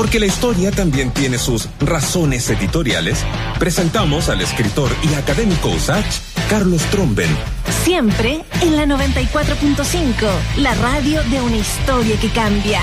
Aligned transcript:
Porque 0.00 0.18
la 0.18 0.24
historia 0.24 0.70
también 0.70 1.10
tiene 1.10 1.36
sus 1.36 1.68
razones 1.78 2.48
editoriales, 2.48 3.22
presentamos 3.58 4.30
al 4.30 4.40
escritor 4.40 4.90
y 5.02 5.12
académico 5.12 5.68
USACH, 5.68 6.22
Carlos 6.48 6.80
Tromben. 6.84 7.28
Siempre 7.84 8.42
en 8.62 8.76
la 8.76 8.86
94.5, 8.86 10.26
la 10.56 10.72
radio 10.76 11.22
de 11.24 11.42
una 11.42 11.58
historia 11.58 12.18
que 12.18 12.30
cambia. 12.30 12.80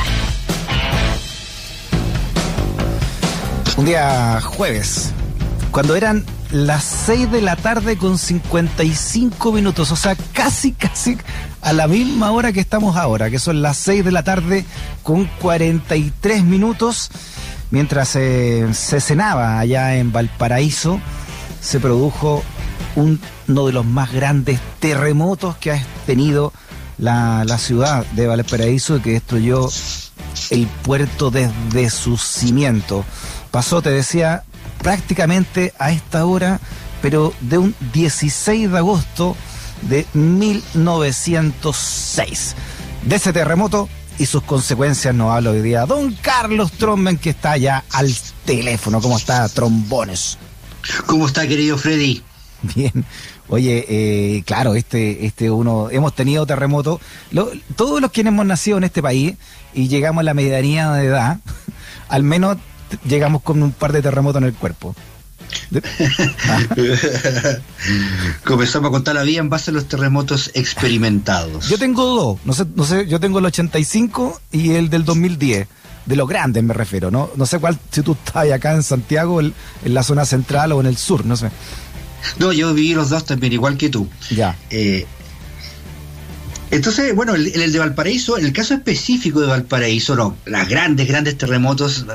Un 3.77 3.85
día 3.85 4.39
jueves, 4.39 5.11
cuando 5.71 5.95
eran 5.95 6.23
las 6.51 6.83
6 6.83 7.31
de 7.31 7.41
la 7.41 7.55
tarde 7.55 7.97
con 7.97 8.19
55 8.19 9.51
minutos, 9.51 9.91
o 9.91 9.95
sea, 9.95 10.15
casi, 10.33 10.71
casi 10.71 11.17
a 11.61 11.73
la 11.73 11.87
misma 11.87 12.31
hora 12.31 12.51
que 12.51 12.59
estamos 12.59 12.95
ahora, 12.95 13.29
que 13.29 13.39
son 13.39 13.61
las 13.61 13.77
6 13.77 14.05
de 14.05 14.11
la 14.11 14.23
tarde 14.23 14.65
con 15.03 15.25
43 15.41 16.43
minutos, 16.43 17.09
mientras 17.71 18.09
se 18.09 19.01
cenaba 19.01 19.59
allá 19.59 19.95
en 19.95 20.11
Valparaíso, 20.11 20.99
se 21.61 21.79
produjo 21.79 22.43
uno 22.95 23.65
de 23.67 23.73
los 23.73 23.85
más 23.85 24.11
grandes 24.11 24.59
terremotos 24.79 25.57
que 25.57 25.71
ha 25.71 25.85
tenido 26.05 26.53
la, 26.97 27.43
la 27.45 27.57
ciudad 27.57 28.05
de 28.07 28.27
Valparaíso 28.27 28.97
y 28.97 29.01
que 29.01 29.11
destruyó 29.11 29.69
el 30.49 30.67
puerto 30.67 31.31
desde 31.31 31.89
su 31.89 32.17
cimiento. 32.17 33.05
Pasó, 33.51 33.81
te 33.81 33.89
decía, 33.89 34.43
prácticamente 34.81 35.73
a 35.79 35.91
esta 35.91 36.25
hora, 36.25 36.59
pero 37.01 37.33
de 37.41 37.57
un 37.57 37.75
16 37.93 38.71
de 38.71 38.77
agosto 38.77 39.35
de 39.83 40.05
1906. 40.13 42.55
De 43.03 43.15
ese 43.15 43.31
terremoto 43.33 43.87
y 44.19 44.25
sus 44.25 44.41
consecuencias 44.43 45.13
nos 45.13 45.31
habla 45.31 45.51
hoy 45.51 45.61
día 45.61 45.85
don 45.85 46.13
Carlos 46.13 46.71
Tromben, 46.73 47.17
que 47.17 47.29
está 47.31 47.57
ya 47.57 47.83
al 47.91 48.13
teléfono. 48.45 49.01
¿Cómo 49.01 49.17
está, 49.17 49.47
Trombones? 49.49 50.37
¿Cómo 51.05 51.27
está, 51.27 51.45
querido 51.47 51.77
Freddy? 51.77 52.23
Bien. 52.75 53.05
Oye, 53.49 53.85
eh, 53.87 54.43
claro, 54.45 54.75
este, 54.75 55.25
este 55.25 55.49
uno, 55.49 55.89
hemos 55.89 56.13
tenido 56.13 56.45
terremotos. 56.45 56.99
todos 57.75 58.01
los 58.01 58.11
quienes 58.11 58.33
hemos 58.33 58.45
nacido 58.45 58.77
en 58.77 58.83
este 58.83 59.01
país 59.01 59.35
y 59.73 59.87
llegamos 59.87 60.21
a 60.21 60.23
la 60.23 60.33
medianía 60.33 60.91
de 60.91 61.05
edad, 61.05 61.39
al 62.09 62.23
menos 62.23 62.57
llegamos 63.07 63.41
con 63.41 63.63
un 63.63 63.71
par 63.71 63.93
de 63.93 64.01
terremotos 64.01 64.41
en 64.41 64.47
el 64.47 64.53
cuerpo. 64.53 64.95
Comenzamos 68.43 68.89
a 68.89 68.91
contar 68.91 69.15
la 69.15 69.23
vida 69.23 69.39
en 69.39 69.49
base 69.49 69.71
a 69.71 69.73
los 69.73 69.87
terremotos 69.87 70.51
experimentados. 70.53 71.67
Yo 71.69 71.77
tengo 71.77 72.05
dos, 72.05 72.39
no 72.45 72.53
sé, 72.53 72.65
no 72.75 72.85
sé, 72.85 73.07
yo 73.07 73.19
tengo 73.19 73.39
el 73.39 73.45
85 73.45 74.41
y 74.51 74.71
el 74.71 74.89
del 74.89 75.05
2010. 75.05 75.67
De 76.05 76.15
los 76.15 76.29
grandes 76.29 76.63
me 76.63 76.73
refiero, 76.73 77.11
¿no? 77.11 77.29
No 77.35 77.45
sé 77.45 77.59
cuál, 77.59 77.77
si 77.91 78.01
tú 78.01 78.13
estás 78.13 78.49
acá 78.49 78.73
en 78.73 78.81
Santiago, 78.81 79.41
en 79.41 79.53
la 79.83 80.03
zona 80.03 80.23
central 80.23 80.71
o 80.71 80.79
en 80.79 80.85
el 80.85 80.95
sur, 80.95 81.25
no 81.25 81.35
sé. 81.35 81.51
No, 82.39 82.51
yo 82.51 82.73
viví 82.73 82.93
los 82.93 83.09
dos 83.09 83.25
también, 83.25 83.53
igual 83.53 83.77
que 83.77 83.89
tú. 83.89 84.07
Ya. 84.29 84.55
Eh, 84.69 85.05
entonces, 86.69 87.15
bueno, 87.15 87.33
en 87.35 87.61
el, 87.61 87.71
de 87.71 87.79
Valparaíso, 87.79 88.37
en 88.37 88.45
el 88.45 88.51
caso 88.51 88.73
específico 88.73 89.39
de 89.39 89.47
Valparaíso, 89.47 90.15
no, 90.15 90.35
las 90.45 90.67
grandes, 90.67 91.07
grandes 91.07 91.37
terremotos, 91.37 92.05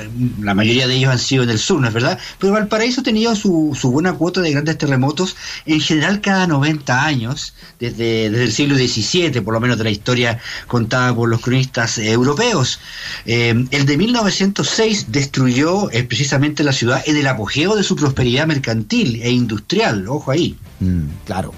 la 0.41 0.53
mayoría 0.53 0.87
de 0.87 0.97
ellos 0.97 1.11
han 1.11 1.19
sido 1.19 1.45
en 1.45 1.51
el 1.51 1.59
sur, 1.59 1.81
¿no 1.81 1.89
es 1.89 1.95
verdad? 1.95 2.19
Pero 2.39 2.53
Valparaíso 2.53 3.01
ha 3.01 3.05
tenido 3.05 3.35
su, 3.35 3.75
buena 3.85 4.13
cuota 4.13 4.43
de 4.43 4.51
grandes 4.51 4.77
terremotos, 4.77 5.37
en 5.65 5.81
general 5.81 6.21
cada 6.21 6.47
90 6.47 7.05
años, 7.05 7.55
desde, 7.81 8.29
desde 8.29 8.45
el 8.45 8.53
siglo 8.53 8.77
XVII, 8.77 9.41
por 9.41 9.55
lo 9.55 9.61
menos 9.61 9.79
de 9.79 9.85
la 9.85 9.91
historia 9.91 10.39
contada 10.67 11.15
por 11.15 11.31
los 11.31 11.41
cronistas 11.41 11.97
europeos. 11.97 12.79
Eh, 13.25 13.55
el 13.71 13.87
de 13.87 13.97
1906 13.97 15.07
destruyó 15.11 15.91
eh, 15.91 16.05
precisamente 16.05 16.63
la 16.63 16.73
ciudad 16.73 17.03
en 17.07 17.17
el 17.17 17.27
apogeo 17.27 17.75
de 17.75 17.83
su 17.83 17.97
prosperidad 17.97 18.47
mercantil 18.47 19.23
e 19.23 19.31
industrial, 19.31 20.07
ojo 20.09 20.31
ahí. 20.31 20.59
Mm, 20.81 21.07
claro. 21.25 21.55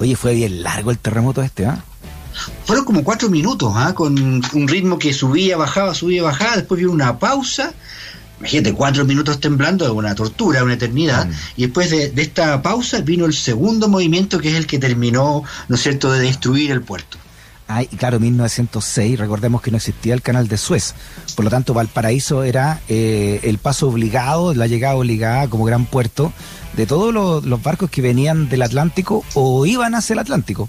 Oye, 0.00 0.16
fue 0.16 0.34
bien 0.34 0.64
largo 0.64 0.90
el 0.90 0.98
terremoto 0.98 1.42
este, 1.42 1.66
¿ah? 1.66 1.84
Fueron 2.64 2.84
como 2.84 3.04
cuatro 3.04 3.28
minutos, 3.28 3.72
¿ah? 3.74 3.94
con 3.94 4.18
un 4.18 4.68
ritmo 4.68 4.98
que 4.98 5.12
subía, 5.12 5.56
bajaba, 5.56 5.94
subía, 5.94 6.22
bajaba, 6.22 6.56
después 6.56 6.78
vino 6.80 6.92
una 6.92 7.18
pausa. 7.18 7.72
Imagínate, 8.40 8.72
cuatro 8.74 9.04
minutos 9.04 9.38
temblando, 9.38 9.84
es 9.84 9.92
una 9.92 10.14
tortura, 10.14 10.64
una 10.64 10.74
eternidad. 10.74 11.26
Mm. 11.26 11.32
Y 11.56 11.62
después 11.62 11.90
de, 11.90 12.12
esta 12.16 12.60
pausa 12.60 13.00
vino 13.00 13.24
el 13.24 13.34
segundo 13.34 13.88
movimiento, 13.88 14.40
que 14.40 14.50
es 14.50 14.56
el 14.56 14.66
que 14.66 14.78
terminó, 14.78 15.44
¿no 15.68 15.76
es 15.76 15.82
cierto?, 15.82 16.10
de 16.10 16.20
destruir 16.20 16.72
el 16.72 16.82
puerto. 16.82 17.18
Ay, 17.68 17.86
claro, 17.86 18.18
1906, 18.18 19.18
recordemos 19.18 19.62
que 19.62 19.70
no 19.70 19.76
existía 19.76 20.12
el 20.12 20.22
canal 20.22 20.48
de 20.48 20.58
Suez. 20.58 20.94
Por 21.36 21.44
lo 21.44 21.50
tanto, 21.50 21.72
Valparaíso 21.72 22.42
era 22.42 22.80
eh, 22.88 23.40
el 23.44 23.58
paso 23.58 23.88
obligado, 23.88 24.52
la 24.54 24.66
llegada 24.66 24.96
obligada 24.96 25.48
como 25.48 25.64
gran 25.64 25.86
puerto 25.86 26.32
de 26.76 26.86
todos 26.86 27.12
los, 27.12 27.62
barcos 27.62 27.90
que 27.90 28.02
venían 28.02 28.48
del 28.48 28.62
Atlántico 28.62 29.24
o 29.34 29.66
iban 29.66 29.94
hacia 29.94 30.14
el 30.14 30.18
Atlántico. 30.20 30.68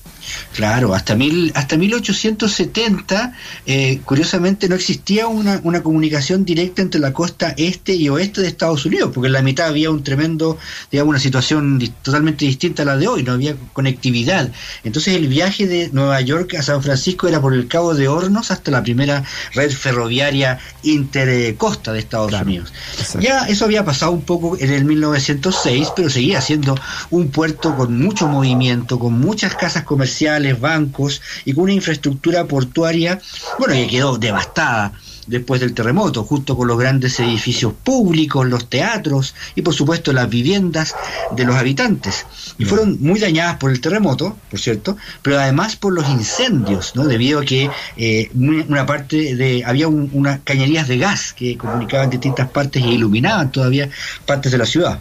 Claro, 0.53 0.94
hasta, 0.94 1.16
mil, 1.16 1.52
hasta 1.56 1.78
1870, 1.78 3.34
eh, 3.66 4.00
curiosamente, 4.06 4.69
no 4.69 4.75
existía 4.75 5.28
una, 5.28 5.59
una, 5.63 5.81
comunicación 5.81 6.46
directa 6.46 6.81
entre 6.81 7.02
la 7.02 7.13
costa 7.13 7.53
este 7.58 7.96
y 7.96 8.09
oeste 8.09 8.42
de 8.42 8.47
Estados 8.47 8.86
Unidos, 8.86 9.12
porque 9.13 9.28
en 9.28 9.34
la 9.34 9.42
mitad 9.42 9.68
había 9.68 9.90
un 9.90 10.03
tremendo, 10.03 10.58
digamos, 10.92 11.12
una 11.12 11.19
situación 11.19 11.80
totalmente 12.02 12.46
distinta 12.46 12.84
a 12.84 12.86
la 12.86 12.97
de 12.97 13.08
hoy, 13.08 13.24
no 13.24 13.34
había 13.34 13.56
conectividad. 13.74 14.52
Entonces 14.84 15.16
el 15.16 15.28
viaje 15.28 15.68
de 15.68 15.90
Nueva 15.92 16.22
York 16.22 16.56
a 16.56 16.63
San 16.63 16.84
Francisco 16.84 17.28
era 17.28 17.42
por 17.42 17.53
el 17.53 17.68
Cabo 17.68 17.94
de 17.96 18.08
Hornos 18.08 18.52
hasta 18.52 18.72
la 18.72 18.84
primera 18.84 19.24
red 19.53 19.72
ferroviaria 19.72 20.59
intercosta 20.84 21.92
de 21.92 22.00
Estados 22.00 22.34
Unidos. 22.34 22.74
Ya 23.19 23.46
eso 23.47 23.66
había 23.66 23.84
pasado 23.86 24.12
un 24.12 24.22
poco 24.22 24.58
en 24.59 24.72
el 24.72 24.86
1906, 24.86 25.93
pero 25.96 26.09
seguía 26.09 26.42
siendo 26.42 26.76
un 27.09 27.30
puerto 27.30 27.76
con 27.76 27.98
mucho 27.98 28.28
movimiento, 28.28 29.00
con 29.00 29.20
muchas 29.20 29.56
casas 29.56 29.84
comerciales, 29.84 30.59
bancos 30.59 31.22
y 31.46 31.54
con 31.54 31.66
una 31.66 31.74
infraestructura 31.74 32.46
portuaria, 32.46 33.22
bueno, 33.59 33.74
que 33.74 33.88
quedó 33.88 34.18
devastada 34.18 34.94
después 35.28 35.62
del 35.62 35.74
terremoto, 35.74 36.24
junto 36.24 36.58
con 36.58 36.68
los 36.68 36.78
grandes 36.78 37.20
edificios 37.20 37.74
públicos, 37.84 38.48
los 38.48 38.70
teatros 38.70 39.36
y 39.56 39.62
por 39.62 39.74
supuesto 39.74 40.14
las 40.14 40.30
viviendas 40.30 40.96
de 41.31 41.46
los 41.46 41.56
habitantes. 41.56 42.25
Y 42.58 42.66
fueron 42.66 42.98
muy 43.02 43.20
dañadas 43.20 43.58
por 43.58 43.72
el 43.72 43.81
terremoto, 43.81 44.38
por 44.50 44.60
cierto, 44.60 44.98
pero 45.22 45.40
además 45.40 45.75
por 45.75 45.94
los 45.94 46.08
incendios, 46.10 46.96
¿no? 46.96 47.06
debido 47.06 47.40
a 47.40 47.46
que 47.46 47.70
eh, 47.98 48.30
una 48.34 48.86
parte 48.86 49.36
de 49.36 49.64
había 49.66 49.88
unas 49.88 50.42
cañerías 50.44 50.88
de 50.88 50.98
gas 50.98 51.34
que 51.34 51.58
comunicaban 51.58 52.10
distintas 52.10 52.50
partes 52.50 52.84
e 52.84 52.88
iluminaban 52.88 53.52
todavía 53.52 53.90
partes 54.25 54.52
de 54.52 54.58
la 54.58 54.66
ciudad. 54.66 55.00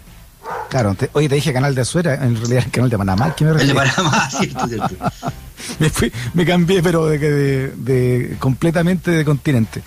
Claro, 0.69 0.97
oye, 1.13 1.29
te 1.29 1.35
dije 1.35 1.53
canal 1.53 1.75
de 1.75 1.83
Azuera, 1.83 2.15
en 2.15 2.37
realidad 2.37 2.65
el 2.65 2.71
canal 2.71 2.91
de 2.91 2.99
Panamá. 2.99 3.35
¿qué 3.37 3.45
me 3.45 3.51
el 3.51 3.69
de 3.69 3.75
Panamá, 3.75 4.31
cierto, 4.31 4.67
cierto. 4.69 4.97
me, 5.79 5.91
fui, 5.91 6.13
me 6.35 6.47
cambié, 6.47 6.83
pero 6.83 7.07
de, 7.07 7.19
de, 7.19 7.69
de 7.77 8.37
completamente 8.39 9.11
de 9.11 9.25
continente. 9.25 9.83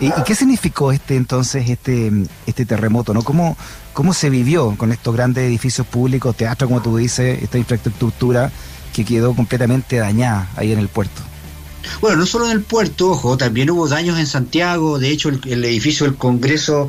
¿Y, 0.00 0.10
qué 0.24 0.34
significó 0.34 0.92
este 0.92 1.16
entonces, 1.16 1.68
este, 1.70 2.10
este 2.46 2.66
terremoto? 2.66 3.14
¿no? 3.14 3.22
¿Cómo, 3.22 3.56
¿Cómo 3.92 4.12
se 4.12 4.28
vivió 4.28 4.74
con 4.76 4.92
estos 4.92 5.14
grandes 5.14 5.44
edificios 5.44 5.86
públicos, 5.86 6.36
teatro, 6.36 6.66
como 6.66 6.82
tú 6.82 6.96
dices, 6.96 7.42
esta 7.42 7.58
infraestructura 7.58 8.50
que 8.92 9.04
quedó 9.04 9.34
completamente 9.34 9.96
dañada 9.96 10.48
ahí 10.56 10.72
en 10.72 10.78
el 10.78 10.88
puerto? 10.88 11.22
Bueno, 12.00 12.16
no 12.16 12.26
solo 12.26 12.46
en 12.46 12.52
el 12.52 12.62
puerto, 12.62 13.10
ojo, 13.10 13.36
también 13.36 13.70
hubo 13.70 13.88
daños 13.88 14.18
en 14.18 14.26
Santiago, 14.26 14.98
de 14.98 15.10
hecho 15.10 15.28
el, 15.28 15.64
edificio 15.64 16.06
del 16.06 16.16
Congreso, 16.16 16.86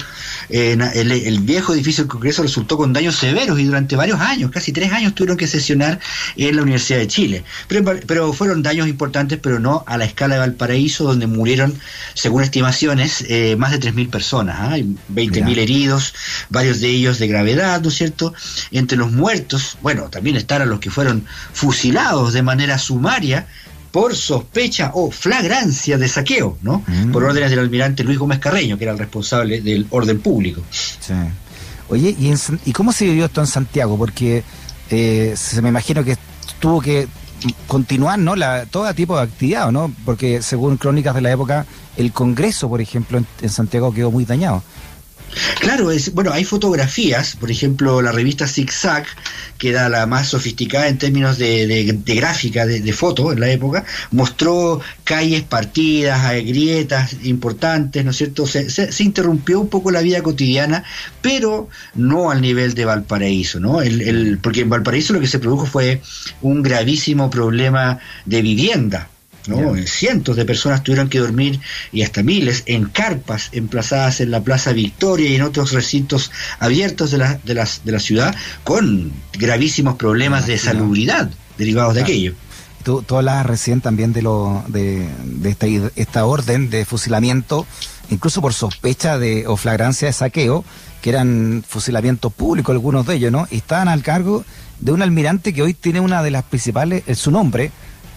eh, 0.50 0.78
el, 0.96 1.40
viejo 1.40 1.74
edificio 1.74 2.04
del 2.04 2.12
Congreso 2.12 2.44
resultó 2.44 2.78
con 2.78 2.94
daños 2.94 3.16
severos 3.16 3.60
y 3.60 3.66
durante 3.66 3.96
varios 3.96 4.20
años, 4.20 4.52
casi 4.52 4.72
tres 4.72 4.92
años 4.92 5.16
tuvieron 5.16 5.38
que 5.38 5.48
sesionar 5.48 6.00
en 6.36 6.56
la 6.56 6.62
Universidad 6.62 7.00
de 7.00 7.08
Chile. 7.08 7.44
Pero, 7.68 8.34
fueron 8.34 8.64
daños 8.64 8.88
importantes, 8.88 9.40
pero 9.42 9.60
no 9.60 9.84
a 9.88 9.98
la 9.98 10.06
escala 10.06 10.36
de 10.36 10.40
Valparaíso, 10.42 11.04
donde 11.04 11.28
murieron, 11.28 11.74
según 12.14 12.44
estimaciones, 12.44 13.24
eh, 13.30 13.56
más 13.58 13.72
de 13.72 13.80
3.000 13.80 14.10
personas, 14.10 14.58
¿ah? 14.60 14.72
hay 14.74 14.84
20.000 15.14 15.58
heridos, 15.58 16.14
varios 16.50 16.82
de 16.82 16.90
ellos 16.90 17.20
de 17.20 17.28
gravedad, 17.28 17.82
¿no 17.82 17.90
es 17.90 17.96
cierto? 17.96 18.34
Entre 18.72 18.98
los 18.98 19.12
muertos, 19.12 19.78
bueno, 19.82 20.10
también 20.10 20.36
están 20.36 20.68
los 20.68 20.80
que 20.80 20.90
fueron 20.90 21.26
fusilados 21.54 22.34
de 22.34 22.42
manera 22.42 22.78
sumaria, 22.78 23.48
por 23.96 24.14
sospecha 24.14 24.92
o 24.94 25.10
flagrancia 25.10 25.98
de 25.98 26.10
saqueo, 26.10 26.58
¿no? 26.62 26.84
Mm. 26.86 27.14
Por 27.14 27.24
órdenes 27.24 27.50
del 27.50 27.60
almirante 27.60 28.04
Luis 28.04 28.20
Gómez 28.20 28.40
Carreño, 28.40 28.78
que 28.78 28.84
era 28.84 28.92
el 28.92 29.00
responsable 29.00 29.62
del 29.62 29.88
orden 29.90 30.20
público. 30.20 30.62
Sí. 30.70 31.14
Oye, 31.88 32.14
¿y, 32.66 32.74
cómo 32.74 32.92
se 32.92 33.06
vivió 33.06 33.24
esto 33.24 33.40
en 33.40 33.48
Santiago? 33.48 33.98
Porque 33.98 34.44
eh, 34.90 35.34
se 35.38 35.62
me 35.62 35.70
imagino 35.70 36.04
que 36.04 36.18
tuvo 36.60 36.82
que 36.82 37.08
continuar, 37.68 38.20
¿no? 38.20 38.36
La, 38.36 38.66
todo 38.66 38.94
tipo 38.94 39.16
de 39.16 39.24
actividad, 39.24 39.72
¿no? 39.72 39.90
Porque 40.04 40.42
según 40.42 40.76
crónicas 40.76 41.16
de 41.16 41.22
la 41.22 41.32
época, 41.32 41.66
el 41.96 42.12
Congreso, 42.12 42.68
por 42.68 42.82
ejemplo, 42.82 43.24
en 43.42 43.50
Santiago 43.50 43.94
quedó 43.94 44.12
muy 44.12 44.26
dañado. 44.26 44.62
Claro, 45.60 45.92
es, 45.92 46.14
bueno, 46.14 46.32
hay 46.32 46.44
fotografías, 46.44 47.36
por 47.36 47.52
ejemplo, 47.52 48.02
la 48.02 48.12
revista 48.12 48.48
Zigzag, 48.48 49.06
que 49.58 49.70
era 49.70 49.90
la 49.90 50.06
más 50.06 50.30
sofisticada 50.30 50.88
en 50.88 50.98
términos 50.98 51.38
de, 51.38 52.00
gráfica, 52.06 52.66
de, 52.66 52.94
foto 52.94 53.32
en 53.32 53.40
la 53.40 53.50
época, 53.50 53.86
mostró 54.12 54.82
calles 55.04 55.44
partidas, 55.44 56.22
grietas 56.46 57.16
importantes, 57.24 58.04
¿no 58.04 58.12
es 58.12 58.18
cierto? 58.18 58.46
Se, 58.48 58.70
se, 58.70 59.04
interrumpió 59.04 59.60
un 59.60 59.70
poco 59.70 59.92
la 59.92 60.02
vida 60.02 60.22
cotidiana, 60.22 60.84
pero 61.22 61.70
no 61.96 62.32
al 62.32 62.42
nivel 62.42 62.74
de 62.74 62.86
Valparaíso, 62.86 63.60
¿no? 63.60 63.82
El, 63.82 64.02
el, 64.02 64.38
porque 64.40 64.62
en 64.62 64.70
Valparaíso 64.70 65.14
lo 65.14 65.20
que 65.20 65.28
se 65.28 65.40
produjo 65.40 65.66
fue 65.66 66.02
un 66.42 66.62
gravísimo 66.62 67.30
problema 67.30 68.00
de 68.26 68.42
vivienda 68.42 69.10
¿no? 69.48 69.76
Cientos 69.86 70.36
de 70.36 70.46
personas 70.46 70.84
tuvieron 70.84 71.10
que 71.10 71.20
dormir 71.20 71.60
y 71.92 72.02
hasta 72.02 72.24
miles 72.24 72.64
en 72.66 72.86
carpas 72.86 73.50
emplazadas 73.52 74.22
en 74.22 74.32
la 74.32 74.42
Plaza 74.42 74.74
Victoria 74.74 75.30
y 75.30 75.36
en 75.36 75.42
otros 75.42 75.72
recintos 75.72 76.32
abiertos 76.60 77.12
de 77.12 77.18
la, 77.18 77.40
de 77.44 77.54
las, 77.54 77.84
de 77.86 77.92
la 77.92 78.00
ciudad 78.00 78.36
con 78.64 79.12
gravísimos 79.34 79.96
problemas 79.96 80.48
de 80.48 80.58
salubridad 80.58 81.30
derivados 81.58 81.96
de 81.96 82.02
aquello. 82.02 82.34
Tú, 82.84 83.02
tú 83.02 83.18
hablabas 83.18 83.46
recién 83.48 83.82
también 83.82 84.14
de, 84.14 84.22
lo, 84.22 84.64
de, 84.68 85.08
de 85.24 85.50
esta, 85.50 85.66
esta 85.96 86.26
orden 86.26 86.70
de 86.70 86.86
fusilamiento, 86.86 87.66
incluso 88.12 88.42
por 88.42 88.54
sospecha 88.54 89.18
de 89.18 89.48
o 89.48 89.58
flagrancia 89.58 90.08
de 90.08 90.14
saqueo, 90.14 90.64
que 91.02 91.10
eran 91.10 91.64
fusilamientos 91.68 92.32
públicos 92.32 92.74
algunos 92.74 93.08
de 93.08 93.16
ellos, 93.16 93.32
¿no? 93.32 93.48
Y 93.50 93.58
estaban 93.58 93.88
al 93.88 94.04
cargo 94.04 94.46
de 94.80 94.92
un 94.92 95.02
almirante 95.02 95.54
que 95.54 95.64
hoy 95.64 95.74
tiene 95.74 96.00
una 96.00 96.22
de 96.22 96.32
las 96.32 96.44
principales, 96.44 97.04
su 97.18 97.32
nombre, 97.32 97.72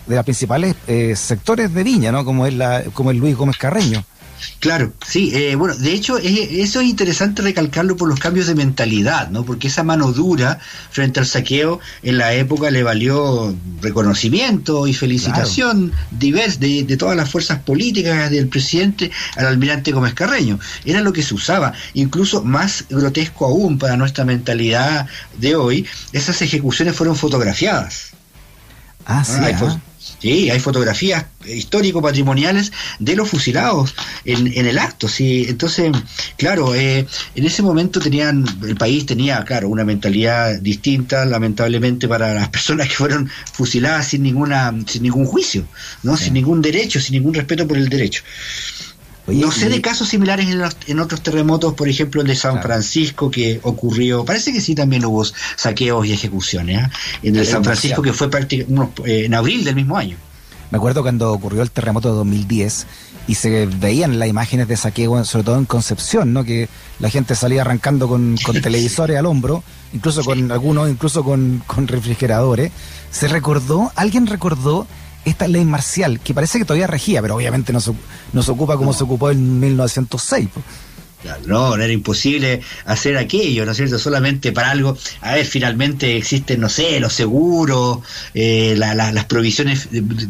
de 0.09 0.17
los 0.17 0.25
principales 0.25 0.75
eh, 0.87 1.15
sectores 1.17 1.73
de 1.75 1.85
Viña, 1.85 2.11
¿no? 2.11 2.25
Como 2.25 2.47
es, 2.47 2.55
la, 2.55 2.83
como 2.95 3.11
es 3.11 3.17
Luis 3.17 3.37
Gómez 3.37 3.57
Carreño. 3.57 4.05
Claro, 4.61 4.93
sí, 5.07 5.33
eh, 5.35 5.55
bueno, 5.57 5.75
de 5.75 5.93
hecho 5.93 6.19
eso 6.19 6.81
es 6.81 6.87
interesante 6.87 7.43
recalcarlo 7.43 7.97
por 7.97 8.09
los 8.09 8.21
cambios 8.21 8.47
de 8.47 8.55
mentalidad, 8.55 9.31
¿no? 9.31 9.45
Porque 9.45 9.69
esa 9.69 9.83
mano 9.83 10.13
dura 10.13 10.59
frente 10.91 11.21
al 11.21 11.27
saqueo 11.27 11.81
en 12.03 12.19
la 12.19 12.35
época 12.35 12.71
le 12.71 12.83
valió 12.83 13.55
reconocimiento 13.81 14.87
y 14.87 14.95
felicitación 14.95 15.93
divers 16.11 16.61
de, 16.61 16.85
de, 16.85 16.97
todas 16.97 17.17
las 17.17 17.31
fuerzas 17.31 17.61
políticas 17.61 18.31
del 18.31 18.49
presidente 18.49 19.11
al 19.37 19.47
almirante 19.47 19.93
Gómez 19.93 20.15
Carreño. 20.15 20.59
Era 20.85 21.01
lo 21.01 21.13
que 21.13 21.23
se 21.23 21.35
usaba, 21.35 21.73
incluso 21.95 22.45
más 22.45 22.85
grotesco 22.89 23.47
aún 23.47 23.79
para 23.79 23.97
nuestra 23.97 24.25
mentalidad 24.25 25.07
de 25.37 25.57
hoy, 25.57 25.87
esas 26.13 26.43
ejecuciones 26.43 26.95
fueron 26.95 27.17
fotografiadas. 27.17 28.11
Ah, 29.07 29.25
sí. 29.25 29.39
Ah, 29.41 29.81
Sí, 30.21 30.51
hay 30.51 30.59
fotografías 30.59 31.27
histórico-patrimoniales 31.47 32.73
de 32.99 33.15
los 33.15 33.29
fusilados 33.29 33.95
en, 34.25 34.47
en, 34.47 34.67
el 34.67 34.79
acto. 34.79 35.09
Sí. 35.09 35.47
Entonces, 35.49 35.93
claro, 36.37 36.75
eh, 36.75 37.07
en 37.35 37.45
ese 37.45 37.63
momento 37.63 38.01
tenían, 38.01 38.45
el 38.67 38.77
país 38.77 39.07
tenía, 39.07 39.45
claro, 39.45 39.69
una 39.69 39.85
mentalidad 39.85 40.61
distinta, 40.61 41.25
lamentablemente, 41.25 42.09
para 42.09 42.35
las 42.35 42.49
personas 42.59 42.89
que 42.89 42.95
fueron 42.95 43.31
fusiladas 43.53 44.09
sin 44.09 44.23
ninguna, 44.23 44.75
sin 44.87 45.03
ningún 45.03 45.27
juicio, 45.27 45.65
¿no? 46.03 46.17
Sin 46.17 46.35
ningún 46.35 46.63
derecho, 46.63 47.01
sin 47.01 47.15
ningún 47.15 47.35
respeto 47.35 47.67
por 47.67 47.77
el 47.77 47.89
derecho 47.89 48.23
no 49.29 49.53
sé 49.53 49.69
de 49.69 49.81
casos 49.81 50.09
similares 50.09 50.49
en, 50.87 51.01
otros 51.01 51.23
terremotos, 51.23 51.75
por 51.75 51.89
ejemplo 51.89 52.23
el 52.23 52.27
de 52.27 52.37
San 52.37 52.63
Francisco 52.63 53.31
que 53.31 53.61
ocurrió, 53.63 54.25
parece 54.25 54.53
que 54.53 54.61
sí 54.61 54.75
también 54.75 55.05
hubo 55.05 55.25
saqueos 55.57 56.07
y 56.07 56.13
ejecuciones, 56.13 56.83
¿eh? 56.83 56.91
en 57.25 57.37
el 57.37 57.47
San 57.47 57.63
Francisco 57.65 58.03
que 58.03 58.13
fue 58.13 58.31
prácticamente 58.31 59.03
eh, 59.05 59.27
en 59.27 59.35
abril 59.35 59.65
del 59.65 59.75
mismo 59.75 59.97
año. 59.97 60.17
Me 60.71 60.77
acuerdo 60.77 61.03
cuando 61.03 61.33
ocurrió 61.33 61.63
el 61.63 61.71
terremoto 61.71 62.11
de 62.11 62.17
2010 62.17 62.87
y 63.27 63.35
se 63.35 63.67
veían 63.67 64.19
las 64.19 64.29
imágenes 64.29 64.69
de 64.69 64.77
saqueo, 64.77 65.25
sobre 65.25 65.45
todo 65.45 65.59
en 65.59 65.67
Concepción, 65.67 66.33
¿no? 66.33 66.45
Que 66.45 66.69
la 66.99 67.11
gente 67.11 67.35
salía 67.35 67.63
arrancando 67.63 68.09
con, 68.09 68.37
televisores 68.63 69.19
al 69.19 69.27
hombro, 69.27 69.63
incluso 69.93 70.25
con 70.25 70.51
algunos, 70.51 70.89
incluso 70.91 71.25
con, 71.25 71.63
con 71.67 71.89
refrigeradores. 71.89 72.73
Se 73.11 73.29
recordó, 73.29 73.93
alguien 73.97 74.27
recordó 74.27 74.87
esta 75.29 75.49
ley 75.49 75.65
marcial, 75.65 76.21
que 76.21 76.35
parece 76.35 76.59
que 76.59 76.65
todavía 76.65 76.87
regía, 76.87 77.23
pero 77.23 77.37
obviamente 77.37 77.73
no 77.73 77.81
se, 77.81 77.93
no 78.33 78.43
se 78.43 78.51
ocupa 78.51 78.77
como 78.77 78.93
se 78.93 79.05
ocupó 79.05 79.31
en 79.31 79.61
1906. 79.61 80.49
No, 81.47 81.77
no 81.77 81.83
era 81.83 81.93
imposible 81.93 82.61
hacer 82.85 83.17
aquello, 83.17 83.65
¿no 83.65 83.73
es 83.73 83.77
cierto? 83.77 83.99
Solamente 83.99 84.53
para 84.53 84.71
algo. 84.71 84.97
A 85.21 85.35
ver, 85.35 85.47
finalmente 85.47 86.17
existen, 86.17 86.61
no 86.61 86.69
sé, 86.69 87.01
los 87.01 87.13
seguros, 87.13 87.99
eh, 88.35 88.77
las 88.77 89.25
provisiones 89.25 89.89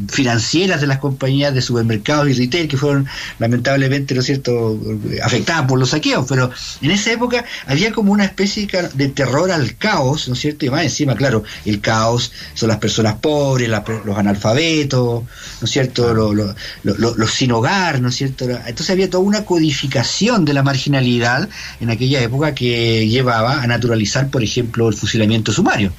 financieras 0.08 0.80
de 0.80 0.86
las 0.86 0.98
compañías 0.98 1.52
de 1.52 1.60
supermercados 1.60 2.28
y 2.30 2.32
retail 2.32 2.68
que 2.68 2.78
fueron 2.78 3.06
lamentablemente, 3.38 4.14
¿no 4.14 4.20
es 4.20 4.26
cierto?, 4.26 4.80
afectadas 5.22 5.66
por 5.66 5.78
los 5.78 5.90
saqueos. 5.90 6.24
Pero 6.26 6.50
en 6.80 6.90
esa 6.90 7.12
época 7.12 7.44
había 7.66 7.92
como 7.92 8.12
una 8.12 8.24
especie 8.24 8.66
de 8.94 9.08
terror 9.08 9.50
al 9.50 9.76
caos, 9.76 10.26
¿no 10.28 10.34
es 10.34 10.40
cierto? 10.40 10.64
Y 10.64 10.70
más 10.70 10.82
encima, 10.84 11.14
claro, 11.16 11.44
el 11.66 11.80
caos 11.80 12.32
son 12.54 12.70
las 12.70 12.78
personas 12.78 13.16
pobres, 13.16 13.68
los 13.68 14.16
analfabetos, 14.16 15.22
¿no 15.22 15.64
es 15.64 15.70
cierto?, 15.70 16.14
los, 16.14 17.30
sin 17.30 17.52
hogar, 17.52 18.00
¿no 18.00 18.08
es 18.08 18.16
cierto? 18.16 18.48
Entonces 18.48 18.90
había 18.90 19.10
toda 19.10 19.22
una 19.22 19.44
codificación 19.44 20.46
de 20.46 20.54
la 20.54 20.62
marginalidad 20.78 21.48
en 21.80 21.90
aquella 21.90 22.22
época 22.22 22.54
que 22.54 23.08
llevaba 23.08 23.62
a 23.62 23.66
naturalizar, 23.66 24.30
por 24.30 24.42
ejemplo, 24.42 24.88
el 24.88 24.94
fusilamiento 24.94 25.52
sumario. 25.52 25.92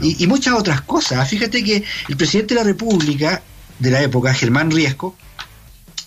Y, 0.00 0.26
muchas 0.26 0.54
otras 0.54 0.80
cosas. 0.80 1.28
Fíjate 1.28 1.62
que 1.62 1.84
el 2.08 2.16
presidente 2.16 2.54
de 2.54 2.60
la 2.60 2.64
República 2.64 3.42
de 3.78 3.90
la 3.90 4.00
época, 4.02 4.32
Germán 4.32 4.70
Riesco, 4.70 5.14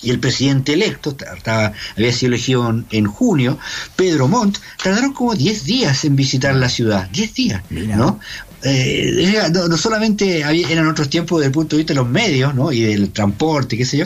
y 0.01 0.09
el 0.09 0.19
presidente 0.19 0.73
electo, 0.73 1.15
estaba, 1.35 1.73
había 1.95 2.13
sido 2.13 2.33
elegido 2.33 2.83
en, 2.89 3.05
junio, 3.05 3.59
Pedro 3.95 4.27
Montt, 4.27 4.57
tardaron 4.81 5.13
como 5.13 5.35
10 5.35 5.63
días 5.63 6.05
en 6.05 6.15
visitar 6.15 6.55
la 6.55 6.69
ciudad. 6.69 7.09
10 7.11 7.33
días, 7.33 7.61
¿no? 7.69 8.19
Eh, 8.63 9.49
no, 9.53 9.77
solamente 9.77 10.39
eran 10.39 10.87
otros 10.87 11.09
tiempos 11.09 11.39
desde 11.39 11.47
el 11.47 11.53
punto 11.53 11.75
de 11.75 11.81
vista 11.81 11.93
de 11.93 11.99
los 11.99 12.09
medios 12.09 12.55
¿no? 12.55 12.71
y 12.71 12.81
del 12.81 13.11
transporte, 13.11 13.77
qué 13.77 13.85
sé 13.85 13.97
yo, 13.97 14.05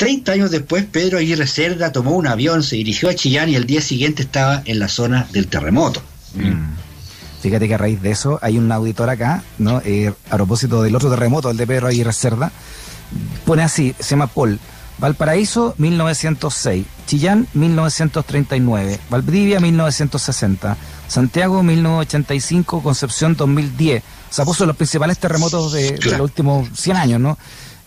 30 0.00 0.32
años 0.32 0.50
después, 0.50 0.86
Pedro 0.90 1.18
Aguirre 1.18 1.46
Cerda 1.46 1.92
tomó 1.92 2.12
un 2.12 2.26
avión, 2.26 2.62
se 2.62 2.76
dirigió 2.76 3.10
a 3.10 3.14
Chillán 3.14 3.50
y 3.50 3.54
el 3.54 3.66
día 3.66 3.82
siguiente 3.82 4.22
estaba 4.22 4.62
en 4.64 4.78
la 4.78 4.88
zona 4.88 5.28
del 5.30 5.46
terremoto. 5.46 6.00
Mm. 6.34 6.70
Fíjate 7.42 7.68
que 7.68 7.74
a 7.74 7.78
raíz 7.78 8.00
de 8.00 8.10
eso 8.10 8.38
hay 8.40 8.56
un 8.56 8.72
auditor 8.72 9.10
acá, 9.10 9.42
¿no? 9.58 9.82
Eh, 9.84 10.10
a 10.30 10.36
propósito 10.36 10.82
del 10.82 10.96
otro 10.96 11.10
terremoto, 11.10 11.50
el 11.50 11.58
de 11.58 11.66
Pedro 11.66 11.88
Aguirre 11.88 12.14
Cerda, 12.14 12.50
pone 13.44 13.62
así, 13.62 13.94
se 13.98 14.10
llama 14.12 14.28
Paul. 14.28 14.58
Valparaíso, 14.96 15.74
1906. 15.76 16.86
Chillán, 17.06 17.46
1939. 17.52 19.00
Valdivia, 19.10 19.60
1960. 19.60 20.78
Santiago, 21.08 21.62
1985. 21.62 22.82
Concepción, 22.82 23.36
2010. 23.36 24.02
O 24.02 24.32
sea, 24.32 24.46
puso 24.46 24.64
los 24.64 24.76
principales 24.76 25.18
terremotos 25.18 25.72
de, 25.72 25.92
de 25.92 26.10
los 26.12 26.20
últimos 26.20 26.70
100 26.74 26.96
años, 26.96 27.20
¿no? 27.20 27.36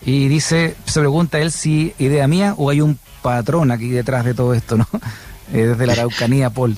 Y 0.06 0.28
dice, 0.28 0.76
se 0.84 1.00
pregunta 1.00 1.38
él 1.38 1.50
si 1.50 1.94
idea 1.98 2.28
mía 2.28 2.54
o 2.56 2.70
hay 2.70 2.80
un 2.80 2.98
patrón 3.22 3.70
aquí 3.70 3.88
detrás 3.88 4.24
de 4.24 4.34
todo 4.34 4.54
esto, 4.54 4.76
¿no? 4.76 4.86
Eh, 5.52 5.66
desde 5.66 5.86
la 5.86 5.92
Araucanía, 5.92 6.48
Paul. 6.48 6.74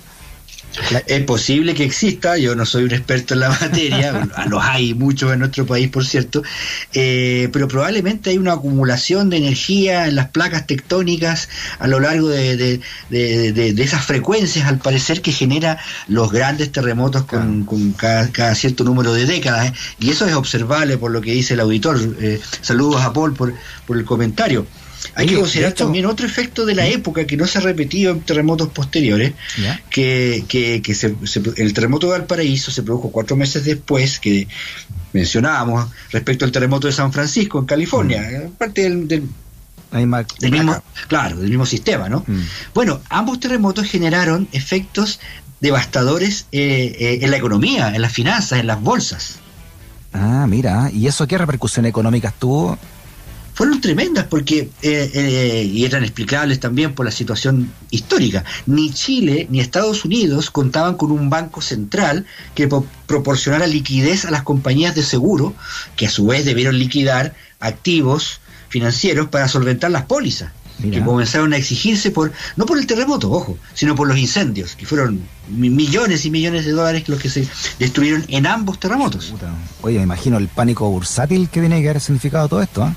Es 1.06 1.22
posible 1.24 1.74
que 1.74 1.84
exista, 1.84 2.36
yo 2.36 2.54
no 2.54 2.66
soy 2.66 2.84
un 2.84 2.92
experto 2.92 3.34
en 3.34 3.40
la 3.40 3.48
materia, 3.60 4.28
los 4.48 4.62
hay 4.62 4.94
muchos 4.94 5.32
en 5.32 5.40
nuestro 5.40 5.66
país, 5.66 5.88
por 5.88 6.04
cierto, 6.04 6.42
eh, 6.92 7.48
pero 7.52 7.68
probablemente 7.68 8.30
hay 8.30 8.38
una 8.38 8.52
acumulación 8.52 9.30
de 9.30 9.38
energía 9.38 10.06
en 10.06 10.16
las 10.16 10.28
placas 10.28 10.66
tectónicas 10.66 11.48
a 11.78 11.86
lo 11.86 12.00
largo 12.00 12.28
de, 12.28 12.80
esas 13.10 14.04
frecuencias, 14.04 14.66
al 14.66 14.78
parecer, 14.78 15.22
que 15.22 15.32
genera 15.32 15.78
los 16.08 16.30
grandes 16.30 16.72
terremotos 16.72 17.24
con, 17.24 17.94
cada, 17.96 18.54
cierto 18.54 18.84
número 18.84 19.12
de 19.12 19.26
décadas. 19.26 19.68
¿eh? 19.68 19.72
Y 20.00 20.10
eso 20.10 20.26
es 20.26 20.34
observable 20.34 20.98
por 20.98 21.10
lo 21.10 21.20
que 21.20 21.32
dice 21.32 21.54
el 21.54 21.60
auditor. 21.60 21.98
Eh, 22.20 22.40
saludos 22.60 23.02
a 23.02 23.12
Paul 23.12 23.34
por, 23.34 23.54
por 23.86 23.96
el 23.96 24.04
comentario. 24.04 24.66
Hay 25.14 25.26
que 25.26 25.36
considerar 25.36 25.72
también 25.72 26.06
otro 26.06 26.26
efecto 26.26 26.66
de 26.66 26.74
la 26.74 26.86
época 26.86 27.26
que 27.26 27.36
no 27.36 27.46
se 27.46 27.58
ha 27.58 27.60
repetido 27.60 28.12
en 28.12 28.20
terremotos 28.20 28.68
posteriores, 28.68 29.32
que, 29.90 30.44
que, 30.48 30.82
el 31.56 31.72
terremoto 31.72 32.06
de 32.06 32.18
Valparaíso 32.18 32.70
se 32.70 32.82
produjo 32.82 33.10
cuatro 33.10 33.36
meses 33.36 33.64
después, 33.64 34.18
que 34.18 34.48
mencionábamos 35.12 35.88
respecto 36.10 36.44
al 36.44 36.52
terremoto 36.52 36.86
de 36.86 36.92
San 36.92 37.12
Francisco 37.12 37.58
en 37.58 37.66
California, 37.66 38.22
mm. 38.22 38.50
parte 38.52 38.82
del, 38.82 39.28
mismo, 40.50 40.82
claro, 41.08 41.36
del 41.36 41.48
mismo 41.48 41.66
sistema, 41.66 42.08
¿no? 42.08 42.24
Mm. 42.26 42.40
Bueno, 42.74 43.00
ambos 43.08 43.40
terremotos 43.40 43.86
generaron 43.86 44.48
efectos 44.52 45.20
devastadores 45.60 46.46
eh, 46.52 46.96
eh, 46.98 47.18
en 47.22 47.30
la 47.30 47.36
economía, 47.38 47.94
en 47.94 48.02
las 48.02 48.12
finanzas, 48.12 48.60
en 48.60 48.66
las 48.66 48.80
bolsas. 48.80 49.38
Ah, 50.12 50.46
mira, 50.48 50.90
¿y 50.92 51.06
eso 51.06 51.26
qué 51.26 51.38
repercusiones 51.38 51.90
económicas 51.90 52.34
tuvo? 52.38 52.78
Fueron 53.56 53.80
tremendas 53.80 54.26
porque 54.26 54.68
eh, 54.82 55.10
eh, 55.14 55.64
y 55.64 55.86
eran 55.86 56.02
explicables 56.04 56.60
también 56.60 56.94
por 56.94 57.06
la 57.06 57.10
situación 57.10 57.72
histórica. 57.90 58.44
Ni 58.66 58.92
Chile 58.92 59.46
ni 59.48 59.60
Estados 59.60 60.04
Unidos 60.04 60.50
contaban 60.50 60.96
con 60.96 61.10
un 61.10 61.30
banco 61.30 61.62
central 61.62 62.26
que 62.54 62.68
proporcionara 63.06 63.66
liquidez 63.66 64.26
a 64.26 64.30
las 64.30 64.42
compañías 64.42 64.94
de 64.94 65.02
seguro, 65.02 65.54
que 65.96 66.06
a 66.06 66.10
su 66.10 66.26
vez 66.26 66.44
debieron 66.44 66.78
liquidar 66.78 67.34
activos 67.58 68.40
financieros 68.68 69.28
para 69.28 69.48
solventar 69.48 69.90
las 69.90 70.04
pólizas. 70.04 70.52
que 70.78 71.02
comenzaron 71.02 71.54
a 71.54 71.56
exigirse 71.56 72.10
por, 72.10 72.32
no 72.56 72.66
por 72.66 72.76
el 72.76 72.86
terremoto, 72.86 73.32
ojo, 73.32 73.56
sino 73.72 73.94
por 73.94 74.06
los 74.06 74.18
incendios, 74.18 74.76
que 74.76 74.84
fueron 74.84 75.22
millones 75.48 76.26
y 76.26 76.30
millones 76.30 76.66
de 76.66 76.72
dólares 76.72 77.08
los 77.08 77.18
que 77.18 77.30
se 77.30 77.48
destruyeron 77.78 78.26
en 78.28 78.46
ambos 78.46 78.78
terremotos. 78.78 79.32
Oye, 79.80 79.96
me 79.96 80.04
imagino 80.04 80.36
el 80.36 80.48
pánico 80.48 80.90
bursátil 80.90 81.48
que 81.48 81.60
tiene 81.60 81.80
que 81.80 81.88
haber 81.88 82.02
significado 82.02 82.48
todo 82.48 82.60
esto. 82.60 82.86
¿eh? 82.86 82.92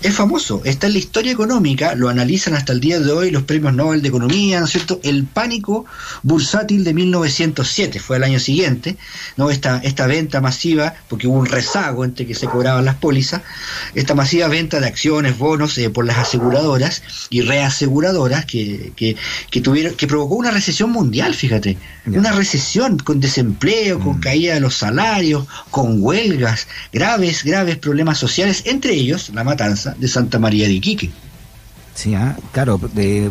Es 0.00 0.14
famoso, 0.14 0.62
está 0.64 0.86
en 0.86 0.92
la 0.92 1.00
historia 1.00 1.32
económica, 1.32 1.96
lo 1.96 2.08
analizan 2.08 2.54
hasta 2.54 2.72
el 2.72 2.78
día 2.78 3.00
de 3.00 3.10
hoy 3.10 3.32
los 3.32 3.42
premios 3.42 3.74
Nobel 3.74 4.00
de 4.00 4.08
Economía, 4.08 4.60
¿no 4.60 4.66
es 4.66 4.70
cierto? 4.70 5.00
El 5.02 5.24
pánico 5.24 5.86
bursátil 6.22 6.84
de 6.84 6.94
1907 6.94 7.98
fue 7.98 8.18
el 8.18 8.22
año 8.22 8.38
siguiente, 8.38 8.96
¿no? 9.36 9.50
Esta, 9.50 9.78
esta 9.78 10.06
venta 10.06 10.40
masiva, 10.40 10.94
porque 11.08 11.26
hubo 11.26 11.38
un 11.38 11.46
rezago 11.46 12.04
entre 12.04 12.26
que 12.26 12.36
se 12.36 12.46
cobraban 12.46 12.84
las 12.84 12.94
pólizas, 12.94 13.42
esta 13.96 14.14
masiva 14.14 14.46
venta 14.46 14.78
de 14.78 14.86
acciones, 14.86 15.36
bonos 15.36 15.76
eh, 15.78 15.90
por 15.90 16.06
las 16.06 16.18
aseguradoras 16.18 17.02
y 17.28 17.40
reaseguradoras 17.40 18.44
que, 18.44 18.92
que, 18.94 19.16
que, 19.50 19.60
tuvieron, 19.60 19.94
que 19.94 20.06
provocó 20.06 20.36
una 20.36 20.52
recesión 20.52 20.90
mundial, 20.90 21.34
fíjate, 21.34 21.76
una 22.06 22.30
recesión 22.30 22.98
con 22.98 23.18
desempleo, 23.18 23.98
con 23.98 24.18
mm. 24.18 24.20
caída 24.20 24.54
de 24.54 24.60
los 24.60 24.76
salarios, 24.76 25.46
con 25.72 26.00
huelgas, 26.00 26.68
graves, 26.92 27.42
graves 27.42 27.78
problemas 27.78 28.18
sociales, 28.18 28.62
entre 28.66 28.92
ellos 28.92 29.30
la 29.30 29.42
matanza 29.42 29.87
de 29.96 30.08
Santa 30.08 30.38
María 30.38 30.66
de 30.66 30.74
Iquique. 30.74 31.10
Sí, 31.94 32.14
ah, 32.14 32.36
claro, 32.52 32.80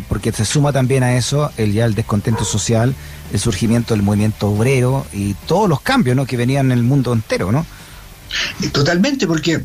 porque 0.08 0.30
se 0.30 0.44
suma 0.44 0.72
también 0.72 1.02
a 1.02 1.16
eso 1.16 1.50
el 1.56 1.72
ya 1.72 1.86
el 1.86 1.94
descontento 1.94 2.44
social, 2.44 2.94
el 3.32 3.40
surgimiento 3.40 3.94
del 3.94 4.02
movimiento 4.02 4.48
obrero 4.50 5.06
y 5.12 5.32
todos 5.46 5.70
los 5.70 5.80
cambios 5.80 6.14
¿no? 6.16 6.26
que 6.26 6.36
venían 6.36 6.66
en 6.66 6.78
el 6.78 6.84
mundo 6.84 7.14
entero, 7.14 7.50
¿no? 7.50 7.64
Totalmente, 8.72 9.26
porque 9.26 9.64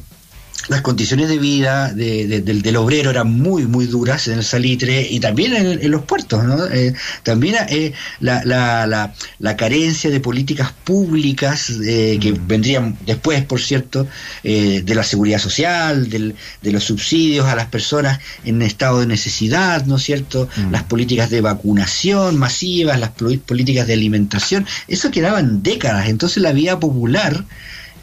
las 0.69 0.81
condiciones 0.81 1.27
de 1.27 1.39
vida 1.39 1.91
del, 1.93 2.77
obrero 2.77 3.09
eran 3.09 3.31
muy, 3.33 3.67
muy 3.67 3.85
duras 3.85 4.27
en 4.27 4.37
el 4.37 4.43
salitre 4.43 5.05
y 5.09 5.19
también 5.19 5.53
en, 5.53 5.91
los 5.91 6.03
puertos. 6.03 6.43
¿no? 6.43 6.65
Eh, 6.67 6.93
también 7.23 7.55
eh, 7.69 7.93
la, 8.21 8.43
la, 8.45 9.13
la, 9.39 9.57
carencia 9.57 10.09
de 10.09 10.19
políticas 10.19 10.71
públicas 10.83 11.69
eh, 11.85 12.17
que 12.21 12.31
mm. 12.31 12.47
vendrían 12.47 12.97
después, 13.05 13.43
por 13.43 13.59
cierto, 13.59 14.07
de 14.43 14.95
la 14.95 15.03
seguridad 15.03 15.39
social, 15.39 16.09
del, 16.09 16.35
de 16.61 16.71
los 16.71 16.85
subsidios 16.85 17.45
a 17.47 17.55
las 17.55 17.67
personas 17.67 18.19
en 18.45 18.61
estado 18.61 19.01
de 19.01 19.07
necesidad, 19.07 19.85
¿no 19.85 19.97
es 19.97 20.03
cierto? 20.03 20.47
Mm. 20.55 20.71
Las 20.71 20.83
políticas 20.83 21.29
de 21.29 21.41
vacunación 21.41 22.37
masivas, 22.37 22.99
las 22.99 23.11
políticas 23.11 23.85
de 23.87 23.93
alimentación, 23.93 24.65
eso 24.87 25.11
quedaban 25.11 25.61
décadas. 25.61 26.07
Entonces 26.07 26.41
la 26.41 26.53
vida 26.53 26.79
popular 26.79 27.43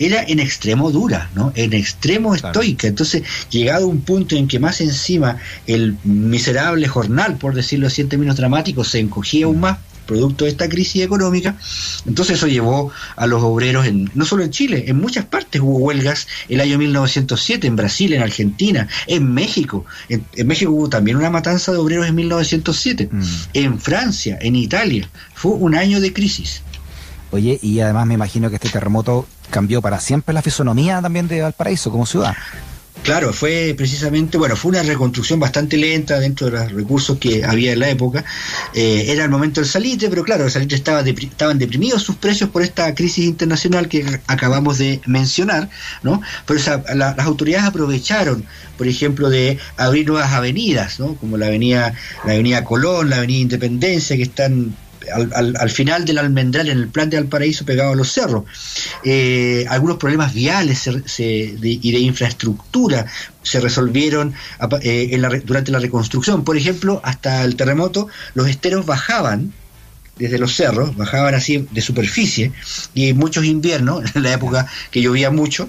era 0.00 0.24
en 0.26 0.40
extremo 0.40 0.90
dura, 0.90 1.30
¿no? 1.34 1.52
En 1.54 1.74
extremo 1.74 2.34
estoica. 2.34 2.88
Entonces, 2.88 3.22
llegado 3.50 3.84
a 3.84 3.88
un 3.88 4.00
punto 4.00 4.34
en 4.34 4.48
que 4.48 4.58
más 4.58 4.80
encima 4.80 5.36
el 5.66 5.96
miserable 6.04 6.88
jornal, 6.88 7.36
por 7.36 7.54
decirlo 7.54 7.86
así 7.86 8.00
en 8.00 8.08
términos 8.08 8.36
dramáticos, 8.36 8.88
se 8.88 8.98
encogía 8.98 9.44
aún 9.44 9.60
más 9.60 9.78
producto 10.06 10.44
de 10.44 10.50
esta 10.50 10.68
crisis 10.68 11.04
económica, 11.04 11.56
entonces 12.04 12.36
eso 12.36 12.48
llevó 12.48 12.90
a 13.14 13.28
los 13.28 13.44
obreros, 13.44 13.86
en, 13.86 14.10
no 14.14 14.24
solo 14.24 14.42
en 14.42 14.50
Chile, 14.50 14.86
en 14.88 14.96
muchas 14.96 15.24
partes 15.24 15.60
hubo 15.60 15.78
huelgas 15.78 16.26
el 16.48 16.60
año 16.60 16.78
1907, 16.78 17.68
en 17.68 17.76
Brasil, 17.76 18.12
en 18.12 18.22
Argentina, 18.22 18.88
en 19.06 19.32
México, 19.32 19.84
en, 20.08 20.24
México 20.48 20.72
hubo 20.72 20.88
también 20.88 21.16
una 21.16 21.30
matanza 21.30 21.70
de 21.70 21.78
obreros 21.78 22.08
en 22.08 22.16
1907, 22.16 23.08
mm. 23.12 23.22
en 23.54 23.78
Francia, 23.78 24.36
en 24.40 24.56
Italia, 24.56 25.08
fue 25.32 25.52
un 25.52 25.76
año 25.76 26.00
de 26.00 26.12
crisis. 26.12 26.62
Oye, 27.30 27.60
y 27.62 27.78
además 27.78 28.08
me 28.08 28.14
imagino 28.14 28.50
que 28.50 28.56
este 28.56 28.70
terremoto 28.70 29.28
cambió 29.50 29.82
para 29.82 30.00
siempre 30.00 30.32
la 30.32 30.42
fisonomía 30.42 31.00
también 31.02 31.28
de 31.28 31.42
Valparaíso 31.42 31.90
como 31.90 32.06
ciudad. 32.06 32.34
Claro, 33.02 33.32
fue 33.32 33.74
precisamente, 33.76 34.36
bueno, 34.36 34.56
fue 34.56 34.70
una 34.70 34.82
reconstrucción 34.82 35.40
bastante 35.40 35.78
lenta 35.78 36.20
dentro 36.20 36.50
de 36.50 36.52
los 36.52 36.72
recursos 36.72 37.18
que 37.18 37.44
había 37.44 37.72
en 37.72 37.80
la 37.80 37.88
época. 37.88 38.24
Eh, 38.74 39.06
era 39.08 39.24
el 39.24 39.30
momento 39.30 39.60
del 39.60 39.70
salitre, 39.70 40.10
pero 40.10 40.22
claro, 40.22 40.44
el 40.44 40.50
salitre 40.50 40.76
estaba 40.76 41.00
estaban 41.00 41.58
deprimidos 41.58 42.02
sus 42.02 42.16
precios 42.16 42.50
por 42.50 42.62
esta 42.62 42.94
crisis 42.94 43.24
internacional 43.24 43.88
que 43.88 44.20
acabamos 44.26 44.76
de 44.78 45.00
mencionar, 45.06 45.70
¿no? 46.02 46.20
Pero 46.46 46.60
las 46.94 47.18
autoridades 47.20 47.66
aprovecharon, 47.66 48.44
por 48.76 48.86
ejemplo, 48.86 49.30
de 49.30 49.58
abrir 49.78 50.06
nuevas 50.06 50.32
avenidas, 50.32 51.00
¿no? 51.00 51.14
Como 51.14 51.38
la 51.38 51.46
avenida, 51.46 51.94
la 52.26 52.32
avenida 52.34 52.64
Colón, 52.64 53.08
la 53.08 53.16
avenida 53.16 53.40
Independencia, 53.40 54.16
que 54.16 54.24
están 54.24 54.76
al, 55.12 55.56
al, 55.56 55.70
final 55.70 56.04
del 56.04 56.18
almendral, 56.18 56.68
en 56.68 56.78
el 56.78 56.88
plan 56.88 57.10
de 57.10 57.16
Valparaíso 57.16 57.64
pegado 57.64 57.92
a 57.92 57.96
los 57.96 58.12
cerros. 58.12 58.44
Eh, 59.04 59.64
algunos 59.68 59.96
problemas 59.96 60.34
viales 60.34 60.88
y 61.18 61.92
de 61.92 61.98
infraestructura 61.98 63.06
se 63.42 63.60
resolvieron 63.60 64.34
eh, 64.82 65.42
durante 65.44 65.72
la 65.72 65.78
reconstrucción. 65.78 66.44
Por 66.44 66.56
ejemplo, 66.56 67.00
hasta 67.04 67.44
el 67.44 67.56
terremoto, 67.56 68.08
los 68.34 68.48
esteros 68.48 68.86
bajaban 68.86 69.52
desde 70.20 70.38
los 70.38 70.54
cerros, 70.54 70.96
bajaban 70.96 71.34
así 71.34 71.66
de 71.70 71.80
superficie, 71.80 72.52
y 72.94 73.14
muchos 73.14 73.44
inviernos, 73.46 74.04
en 74.14 74.22
la 74.22 74.32
época 74.32 74.66
que 74.90 75.00
llovía 75.00 75.30
mucho, 75.30 75.68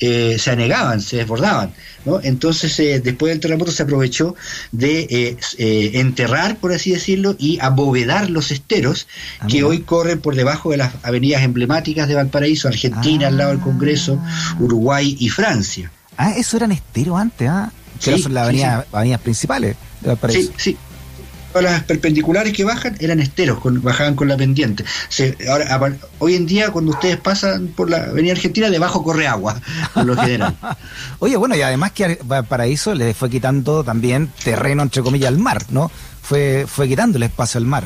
eh, 0.00 0.36
se 0.38 0.50
anegaban, 0.50 1.00
se 1.00 1.16
desbordaban. 1.16 1.72
¿no? 2.04 2.20
Entonces, 2.22 2.78
eh, 2.78 3.00
después 3.00 3.30
del 3.30 3.40
terremoto 3.40 3.72
se 3.72 3.82
aprovechó 3.82 4.36
de 4.70 5.36
eh, 5.58 5.90
enterrar, 5.94 6.56
por 6.58 6.72
así 6.72 6.92
decirlo, 6.92 7.34
y 7.38 7.58
abovedar 7.60 8.30
los 8.30 8.50
esteros 8.50 9.08
ah, 9.40 9.46
que 9.48 9.64
hoy 9.64 9.80
corren 9.80 10.20
por 10.20 10.36
debajo 10.36 10.70
de 10.70 10.76
las 10.76 10.92
avenidas 11.02 11.42
emblemáticas 11.42 12.06
de 12.06 12.14
Valparaíso, 12.14 12.68
Argentina, 12.68 13.26
al 13.26 13.38
lado 13.38 13.50
del 13.50 13.60
Congreso, 13.60 14.20
ah. 14.22 14.56
Uruguay 14.60 15.16
y 15.18 15.28
Francia. 15.30 15.90
Ah, 16.16 16.32
eso 16.36 16.56
eran 16.56 16.72
esteros 16.72 17.18
antes, 17.18 17.48
¿ah? 17.48 17.72
Sí, 17.98 18.16
son 18.22 18.34
las 18.34 18.44
avenidas, 18.44 19.20
principales 19.20 19.74
de 20.00 20.08
Valparaíso. 20.08 20.52
Sí, 20.56 20.72
sí 20.72 20.76
las 21.54 21.82
perpendiculares 21.84 22.52
que 22.52 22.64
bajan 22.64 22.96
eran 23.00 23.20
esteros, 23.20 23.58
bajaban 23.82 24.14
con 24.14 24.28
la 24.28 24.36
pendiente. 24.36 24.84
ahora, 25.48 25.96
hoy 26.18 26.34
en 26.34 26.46
día, 26.46 26.70
cuando 26.70 26.92
ustedes 26.92 27.16
pasan 27.16 27.68
por 27.68 27.90
la 27.90 27.98
Avenida 27.98 28.32
Argentina, 28.32 28.70
debajo 28.70 29.02
corre 29.02 29.26
agua, 29.26 29.60
por 29.94 30.04
lo 30.04 30.16
general. 30.16 30.54
Oye, 31.18 31.36
bueno, 31.36 31.56
y 31.56 31.62
además 31.62 31.92
que 31.92 32.18
para 32.48 32.66
eso 32.66 32.94
le 32.94 33.14
fue 33.14 33.30
quitando 33.30 33.84
también 33.84 34.30
terreno, 34.44 34.82
entre 34.82 35.02
comillas, 35.02 35.28
al 35.28 35.38
mar, 35.38 35.64
¿no? 35.70 35.90
Fue, 36.22 36.66
fue 36.68 36.88
quitando 36.88 37.16
el 37.16 37.24
espacio 37.24 37.58
al 37.58 37.66
mar. 37.66 37.84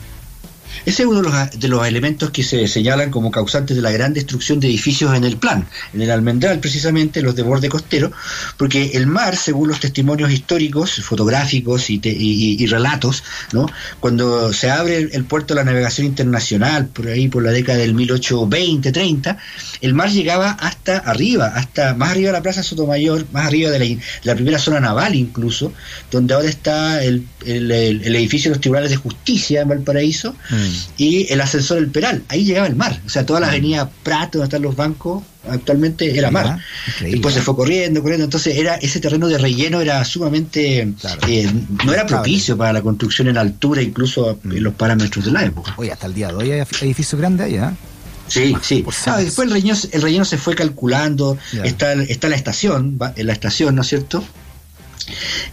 Ese 0.84 1.02
es 1.02 1.08
uno 1.08 1.22
de 1.22 1.68
los, 1.68 1.86
elementos 1.86 2.30
que 2.30 2.42
se 2.42 2.66
señalan 2.66 3.10
como 3.10 3.30
causantes 3.30 3.76
de 3.76 3.82
la 3.82 3.92
gran 3.92 4.12
destrucción 4.12 4.58
de 4.58 4.68
edificios 4.68 5.14
en 5.14 5.24
el 5.24 5.36
plan, 5.36 5.66
en 5.94 6.02
el 6.02 6.10
Almendral 6.10 6.58
precisamente, 6.58 7.22
los 7.22 7.36
de 7.36 7.42
borde 7.42 7.68
costero, 7.68 8.10
porque 8.56 8.92
el 8.94 9.06
mar, 9.06 9.36
según 9.36 9.68
los 9.68 9.78
testimonios 9.78 10.32
históricos, 10.32 10.94
fotográficos 11.02 11.88
y, 11.88 12.66
relatos, 12.66 13.22
¿no? 13.52 13.66
cuando 14.00 14.52
se 14.52 14.70
abre 14.70 14.98
el, 14.98 15.24
puerto 15.24 15.54
de 15.54 15.60
la 15.60 15.64
navegación 15.64 16.06
internacional, 16.06 16.86
por 16.88 17.06
ahí 17.08 17.28
por 17.28 17.44
la 17.44 17.50
década 17.50 17.78
del 17.78 17.94
1820-30, 17.94 19.38
el 19.80 19.94
mar 19.94 20.10
llegaba 20.10 20.50
hasta 20.50 20.98
arriba, 20.98 21.52
hasta 21.54 21.94
más 21.94 22.10
arriba 22.10 22.28
de 22.28 22.32
la 22.32 22.42
Plaza 22.42 22.62
Sotomayor, 22.62 23.26
más 23.32 23.46
arriba 23.46 23.70
de 23.70 23.98
la, 24.24 24.34
primera 24.34 24.58
zona 24.58 24.80
naval 24.80 25.14
incluso, 25.14 25.72
donde 26.10 26.34
ahora 26.34 26.48
está 26.48 27.02
el, 27.04 27.26
edificio 27.44 28.50
de 28.50 28.56
los 28.56 28.60
tribunales 28.60 28.90
de 28.90 28.96
justicia 28.96 29.62
en 29.62 29.68
Valparaíso. 29.68 30.34
Mm 30.50 30.61
y 30.96 31.32
el 31.32 31.40
ascensor 31.40 31.78
El 31.78 31.88
Peral, 31.88 32.22
ahí 32.28 32.44
llegaba 32.44 32.66
el 32.66 32.76
mar, 32.76 33.00
o 33.06 33.08
sea, 33.08 33.26
toda 33.26 33.40
la 33.40 33.48
avenida 33.48 33.90
Prato, 34.02 34.38
donde 34.38 34.46
están 34.46 34.62
los 34.62 34.76
bancos, 34.76 35.22
actualmente 35.48 36.16
era 36.16 36.30
mar. 36.30 36.58
Después 37.00 37.34
se 37.34 37.42
fue 37.42 37.56
corriendo, 37.56 38.02
corriendo, 38.02 38.24
entonces 38.24 38.56
era 38.56 38.76
ese 38.76 39.00
terreno 39.00 39.28
de 39.28 39.38
relleno 39.38 39.80
era 39.80 40.04
sumamente, 40.04 40.88
eh, 41.28 41.52
no 41.84 41.92
era 41.92 42.06
propicio 42.06 42.56
para 42.56 42.72
la 42.72 42.82
construcción 42.82 43.28
en 43.28 43.38
altura, 43.38 43.82
incluso 43.82 44.38
en 44.44 44.50
mm. 44.50 44.56
los 44.58 44.74
parámetros 44.74 45.24
de 45.24 45.32
la 45.32 45.44
época. 45.44 45.74
Oye, 45.76 45.92
hasta 45.92 46.06
el 46.06 46.14
día 46.14 46.28
de 46.28 46.34
hoy 46.34 46.52
hay 46.52 46.64
edificios 46.80 47.20
grandes 47.20 47.46
allá. 47.46 47.70
¿eh? 47.70 47.92
Sí, 48.28 48.56
sí. 48.62 48.84
Ah, 49.06 49.18
después 49.18 49.48
el 49.48 49.52
relleno, 49.52 49.78
el 49.90 50.02
relleno 50.02 50.24
se 50.24 50.38
fue 50.38 50.54
calculando, 50.54 51.36
está, 51.64 51.92
está 51.92 52.28
la 52.28 52.36
estación, 52.36 52.98
en 53.16 53.26
la 53.26 53.32
estación, 53.32 53.74
¿no 53.74 53.82
es 53.82 53.88
cierto? 53.88 54.24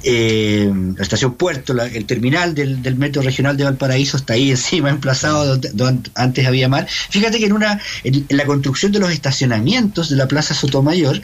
Eh, 0.04 0.72
la 0.96 1.04
estación 1.04 1.36
Puerto, 1.36 1.74
el 1.82 2.06
terminal 2.06 2.54
del, 2.54 2.96
metro 2.96 3.22
regional 3.22 3.56
de 3.58 3.64
Valparaíso 3.64 4.18
está 4.18 4.34
ahí 4.34 4.52
encima, 4.52 4.90
emplazado 4.90 5.58
donde, 5.58 6.10
antes 6.16 6.46
había 6.48 6.68
mar. 6.68 6.88
Fíjate 7.10 7.40
que 7.40 7.46
en 7.46 7.54
una 7.54 7.80
en, 8.04 8.26
la 8.30 8.46
construcción 8.46 8.92
de 8.92 9.00
los 9.00 9.12
estacionamientos 9.12 10.10
de 10.10 10.16
la 10.16 10.28
Plaza 10.28 10.54
Sotomayor, 10.54 11.22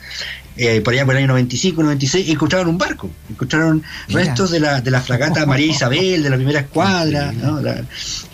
eh, 0.58 0.80
por 0.82 0.94
allá 0.94 1.06
por 1.06 1.15
el 1.15 1.20
año 1.20 1.27
95, 1.27 1.84
96, 1.84 2.30
encontraron 2.30 2.70
un 2.70 2.77
barco, 2.77 3.10
encontraron 3.30 3.84
restos 4.08 4.51
de 4.51 4.62
la, 4.62 4.80
de 4.80 4.89
la 4.89 5.01
fragata 5.01 5.46
María 5.46 5.68
Isabel, 5.68 6.24
de 6.24 6.30
la 6.30 6.38
primera 6.38 6.62
escuadra, 6.62 7.34
¿no? 7.34 7.62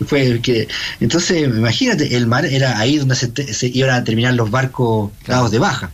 fue 0.05 0.39
que, 0.39 0.67
entonces, 0.99 1.43
imagínate, 1.43 2.15
el 2.15 2.27
mar 2.27 2.45
era 2.45 2.77
ahí 2.77 2.97
donde 2.97 3.15
se, 3.15 3.31
iban 3.73 3.91
a 3.91 4.03
terminar 4.03 4.35
los 4.35 4.51
barcos 4.51 5.11
dados 5.25 5.49
de 5.49 5.59
baja. 5.59 5.91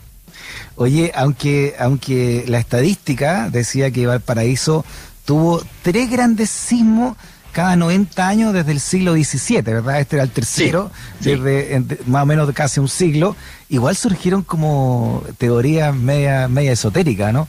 Oye, 0.78 1.12
aunque, 1.16 1.76
aunque 1.80 2.46
la 2.48 2.60
estadística 2.60 3.50
decía 3.50 3.92
que 3.92 4.08
Valparaíso 4.08 4.86
tuvo 5.26 5.62
tres 5.82 6.10
grandes 6.10 6.50
sismos 6.50 7.18
cada 7.52 7.76
90 7.76 8.28
años 8.28 8.54
desde 8.54 8.72
el 8.72 8.80
siglo 8.80 9.14
XVII, 9.14 9.62
¿verdad? 9.64 10.00
Este 10.00 10.18
era 10.18 10.24
el 10.24 10.30
tercero, 10.30 10.92
desde 11.20 11.84
más 12.06 12.22
o 12.22 12.26
menos 12.28 12.48
de 12.48 12.54
casi 12.54 12.80
un 12.80 12.88
siglo. 12.88 13.36
Igual 13.70 13.96
surgieron 13.96 14.44
como 14.44 15.24
teorías 15.40 15.96
media, 15.96 16.48
media 16.48 16.74
esotéricas, 16.74 17.34
¿no? 17.34 17.48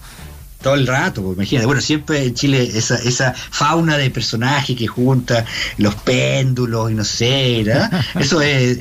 todo 0.62 0.74
el 0.74 0.86
rato, 0.86 1.22
pues, 1.22 1.36
imagínate. 1.36 1.66
Bueno, 1.66 1.80
siempre 1.80 2.24
en 2.24 2.34
Chile 2.34 2.70
esa, 2.74 2.96
esa 2.96 3.32
fauna 3.32 3.96
de 3.96 4.10
personajes 4.10 4.76
que 4.76 4.86
junta 4.86 5.44
los 5.76 5.94
péndulos 5.94 6.90
y 6.90 6.94
no 6.94 7.04
sé, 7.04 7.62
¿verdad? 7.64 8.04
eso 8.18 8.40
es, 8.42 8.78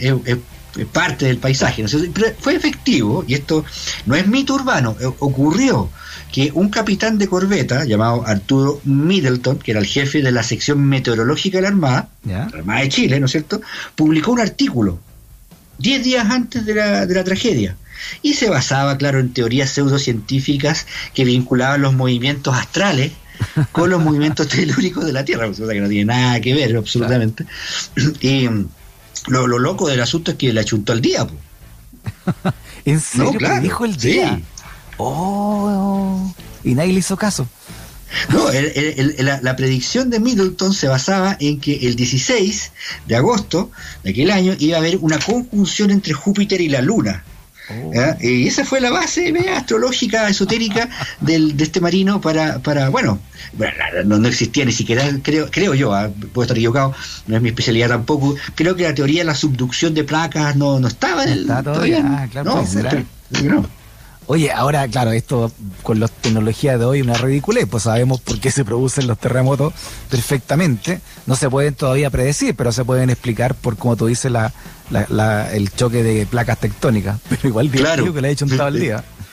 parte 0.91 1.25
del 1.25 1.37
paisaje. 1.37 1.83
¿no? 1.83 1.89
Pero 2.13 2.33
fue 2.39 2.55
efectivo, 2.55 3.23
y 3.27 3.33
esto 3.33 3.65
no 4.05 4.15
es 4.15 4.27
mito 4.27 4.55
urbano, 4.55 4.95
eh, 4.99 5.05
ocurrió 5.19 5.89
que 6.31 6.51
un 6.53 6.69
capitán 6.69 7.17
de 7.17 7.27
corbeta 7.27 7.85
llamado 7.85 8.25
Arturo 8.27 8.81
Middleton, 8.83 9.59
que 9.59 9.71
era 9.71 9.79
el 9.79 9.85
jefe 9.85 10.21
de 10.21 10.31
la 10.31 10.43
sección 10.43 10.83
meteorológica 10.83 11.57
de 11.57 11.61
la 11.63 11.69
Armada, 11.69 12.09
la 12.25 12.43
Armada 12.43 12.81
de 12.81 12.89
Chile, 12.89 13.19
¿no 13.19 13.27
es 13.27 13.31
cierto?, 13.31 13.61
publicó 13.95 14.31
un 14.31 14.41
artículo 14.41 14.99
diez 15.77 16.03
días 16.03 16.29
antes 16.29 16.65
de 16.65 16.75
la, 16.75 17.05
de 17.05 17.15
la 17.15 17.23
tragedia 17.23 17.77
y 18.21 18.33
se 18.33 18.49
basaba, 18.49 18.97
claro, 18.97 19.19
en 19.19 19.33
teorías 19.33 19.69
pseudocientíficas 19.69 20.85
que 21.13 21.25
vinculaban 21.25 21.81
los 21.81 21.93
movimientos 21.93 22.55
astrales 22.55 23.11
con 23.71 23.89
los 23.89 24.01
movimientos 24.01 24.47
telúricos 24.49 25.05
de 25.05 25.13
la 25.13 25.25
Tierra, 25.25 25.49
que 25.51 25.81
no 25.81 25.89
tiene 25.89 26.05
nada 26.05 26.41
que 26.41 26.53
ver 26.53 26.75
absolutamente. 26.75 27.45
Y 28.21 28.49
lo, 29.27 29.47
loco 29.47 29.87
del 29.87 30.01
asunto 30.01 30.31
es 30.31 30.37
que 30.37 30.53
le 30.53 30.61
achuntó 30.61 30.93
al 30.93 31.01
día. 31.01 31.27
¿En 32.85 32.99
serio? 32.99 33.39
No, 33.39 33.61
dijo 33.61 33.85
el 33.85 33.97
día? 33.97 34.39
Oh, 34.97 36.33
y 36.63 36.73
nadie 36.73 36.93
le 36.93 36.99
hizo 36.99 37.17
caso. 37.17 37.47
No, 38.29 38.49
la, 39.41 39.55
predicción 39.55 40.09
de 40.09 40.19
Middleton 40.19 40.73
se 40.73 40.87
basaba 40.87 41.35
en 41.39 41.59
que 41.59 41.75
el 41.87 41.95
16 41.95 42.71
de 43.05 43.15
agosto 43.15 43.69
de 44.03 44.11
aquel 44.11 44.31
año 44.31 44.55
iba 44.59 44.77
a 44.77 44.79
haber 44.79 44.97
una 44.97 45.19
conjunción 45.19 45.91
entre 45.91 46.13
Júpiter 46.13 46.61
y 46.61 46.69
la 46.69 46.81
Luna. 46.81 47.23
Oh. 47.69 47.91
Y 48.21 48.47
esa 48.47 48.63
fue 48.63 48.79
la 48.79 48.91
base 48.91 49.33
astrológica, 49.49 50.29
esotérica 50.29 50.89
del, 51.19 51.57
de 51.57 51.63
este 51.65 51.81
marino 51.81 52.21
para, 52.21 52.59
para 52.59 52.89
bueno, 52.89 53.19
no, 54.05 54.17
no, 54.17 54.27
existía 54.27 54.63
ni 54.63 54.71
siquiera, 54.71 55.03
creo, 55.21 55.49
creo 55.51 55.73
yo, 55.73 55.93
¿ah? 55.93 56.09
puedo 56.33 56.43
estar 56.43 56.57
equivocado, 56.57 56.93
no 57.27 57.35
es 57.35 57.41
mi 57.41 57.49
especialidad 57.49 57.89
tampoco, 57.89 58.35
creo 58.55 58.75
que 58.75 58.83
la 58.83 58.95
teoría 58.95 59.21
de 59.21 59.25
la 59.25 59.35
subducción 59.35 59.93
de 59.93 60.03
placas 60.05 60.55
no, 60.55 60.79
no 60.79 60.87
estaba 60.87 61.23
en 61.23 61.29
el... 61.29 61.41
Está 61.41 61.63
todavía, 61.63 62.03
ah, 62.05 62.27
claro, 62.31 62.65
no, 63.31 63.65
Oye, 64.29 64.51
ahora, 64.51 64.85
claro, 64.89 65.13
esto 65.13 65.51
con 65.83 66.01
la 66.01 66.09
tecnología 66.09 66.77
de 66.77 66.83
hoy 66.83 67.01
una 67.01 67.13
ridiculez, 67.13 67.65
pues 67.65 67.83
sabemos 67.83 68.19
por 68.19 68.39
qué 68.39 68.51
se 68.51 68.65
producen 68.65 69.07
los 69.07 69.17
terremotos 69.17 69.73
perfectamente. 70.09 70.99
No 71.25 71.37
se 71.37 71.49
pueden 71.49 71.75
todavía 71.75 72.09
predecir, 72.09 72.53
pero 72.53 72.73
se 72.73 72.83
pueden 72.83 73.09
explicar 73.09 73.55
por, 73.55 73.77
como 73.77 73.95
tú 73.95 74.07
dices, 74.07 74.29
la, 74.29 74.51
la, 74.89 75.53
el 75.53 75.71
choque 75.71 76.03
de 76.03 76.25
placas 76.25 76.59
tectónicas. 76.59 77.19
Pero 77.29 77.47
igual 77.47 77.69
claro. 77.69 78.13
que 78.13 78.21
le 78.21 78.27
ha 78.27 78.31
hecho 78.31 78.45
un 78.45 78.57
tal 78.57 78.77
día 78.77 79.03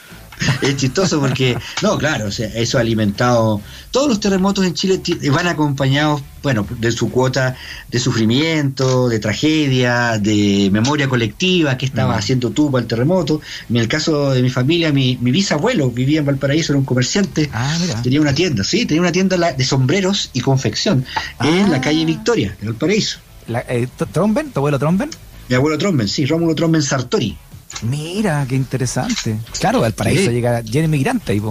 es 0.61 0.77
chistoso 0.77 1.19
porque, 1.19 1.57
no, 1.81 1.97
claro, 1.97 2.27
o 2.27 2.31
sea, 2.31 2.47
eso 2.47 2.77
ha 2.77 2.81
alimentado. 2.81 3.61
Todos 3.91 4.07
los 4.07 4.19
terremotos 4.19 4.65
en 4.65 4.73
Chile 4.73 5.01
van 5.31 5.47
acompañados, 5.47 6.21
bueno, 6.43 6.67
de 6.79 6.91
su 6.91 7.09
cuota 7.09 7.55
de 7.89 7.99
sufrimiento, 7.99 9.09
de 9.09 9.19
tragedia, 9.19 10.17
de 10.19 10.69
memoria 10.71 11.07
colectiva, 11.07 11.77
que 11.77 11.85
estaba 11.85 12.15
mm. 12.15 12.17
haciendo 12.17 12.51
tú 12.51 12.71
para 12.71 12.81
el 12.81 12.87
terremoto. 12.87 13.41
En 13.69 13.77
el 13.77 13.87
caso 13.87 14.31
de 14.31 14.41
mi 14.41 14.49
familia, 14.49 14.91
mi, 14.91 15.15
bisabuelo 15.15 15.89
vivía 15.91 16.19
en 16.19 16.25
Valparaíso, 16.25 16.73
era 16.73 16.79
un 16.79 16.85
comerciante, 16.85 17.49
ah, 17.53 17.77
tenía 18.03 18.21
una 18.21 18.33
tienda, 18.33 18.63
sí, 18.63 18.85
tenía 18.85 19.01
una 19.01 19.11
tienda 19.11 19.37
de 19.51 19.65
sombreros 19.65 20.29
y 20.33 20.41
confección 20.41 21.05
en 21.41 21.71
la 21.71 21.81
calle 21.81 22.03
ah. 22.03 22.05
Victoria, 22.05 22.55
en 22.61 22.67
Valparaíso. 22.67 23.19
La, 23.47 23.63
eh, 23.67 23.87
¿Tromben? 24.11 24.51
¿Tu 24.51 24.59
abuelo 24.59 24.79
Tromben? 24.79 25.09
Mi 25.47 25.55
abuelo 25.55 25.77
Tromben, 25.77 26.07
sí, 26.07 26.25
Rómulo 26.25 26.55
Tromben 26.55 26.81
Sartori. 26.81 27.37
Mira, 27.81 28.45
qué 28.47 28.55
interesante. 28.55 29.37
Claro, 29.59 29.83
al 29.83 29.93
paraíso 29.93 30.31
llega 30.31 30.61
lleno 30.61 30.85
inmigrante 30.85 31.35
y 31.35 31.41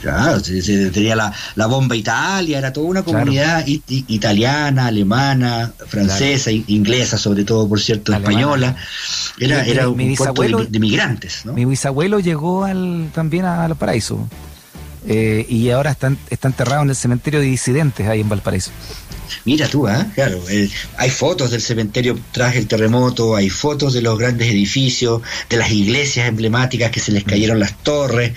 Claro, 0.00 0.40
se, 0.40 0.90
tenía 0.90 1.14
la, 1.14 1.66
bomba 1.68 1.94
Italia, 1.94 2.58
era 2.58 2.72
toda 2.72 2.88
una 2.88 3.04
comunidad 3.04 3.64
italiana, 3.66 4.86
alemana, 4.86 5.72
francesa, 5.86 6.50
inglesa, 6.50 7.18
sobre 7.18 7.44
todo, 7.44 7.68
por 7.68 7.80
cierto, 7.80 8.12
española. 8.12 8.74
Era, 9.38 9.64
era 9.64 9.88
un 9.88 10.14
puerto 10.16 10.64
de, 10.64 10.78
migrantes. 10.80 11.46
Mi 11.46 11.64
bisabuelo 11.64 12.18
llegó 12.18 12.64
al, 12.64 13.10
también 13.14 13.44
al 13.44 13.76
paraíso 13.76 14.28
eh, 15.06 15.46
y 15.48 15.70
ahora 15.70 15.92
está, 15.92 16.12
está 16.30 16.48
enterrado 16.48 16.82
en 16.82 16.90
el 16.90 16.96
cementerio 16.96 17.40
de 17.40 17.46
disidentes 17.46 18.06
ahí 18.08 18.20
en 18.20 18.28
Valparaíso. 18.28 18.70
Mira 19.44 19.68
tú, 19.68 19.88
¿eh? 19.88 20.06
claro, 20.14 20.42
hay 20.96 21.10
fotos 21.10 21.50
del 21.50 21.60
cementerio 21.60 22.18
tras 22.32 22.56
el 22.56 22.66
terremoto, 22.66 23.36
hay 23.36 23.50
fotos 23.50 23.92
de 23.92 24.02
los 24.02 24.18
grandes 24.18 24.48
edificios, 24.48 25.22
de 25.48 25.56
las 25.56 25.70
iglesias 25.70 26.28
emblemáticas 26.28 26.90
que 26.90 27.00
se 27.00 27.12
les 27.12 27.24
cayeron 27.24 27.60
las 27.60 27.76
torres. 27.82 28.32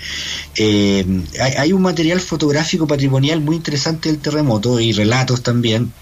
Eh, 0.56 1.04
hay, 1.40 1.52
hay, 1.52 1.72
un 1.72 1.82
material 1.82 2.20
fotográfico 2.20 2.86
patrimonial 2.86 3.40
muy 3.40 3.56
interesante 3.56 4.08
del 4.08 4.18
terremoto 4.18 4.80
y 4.80 4.92
relatos 4.92 5.42
también. 5.42 5.92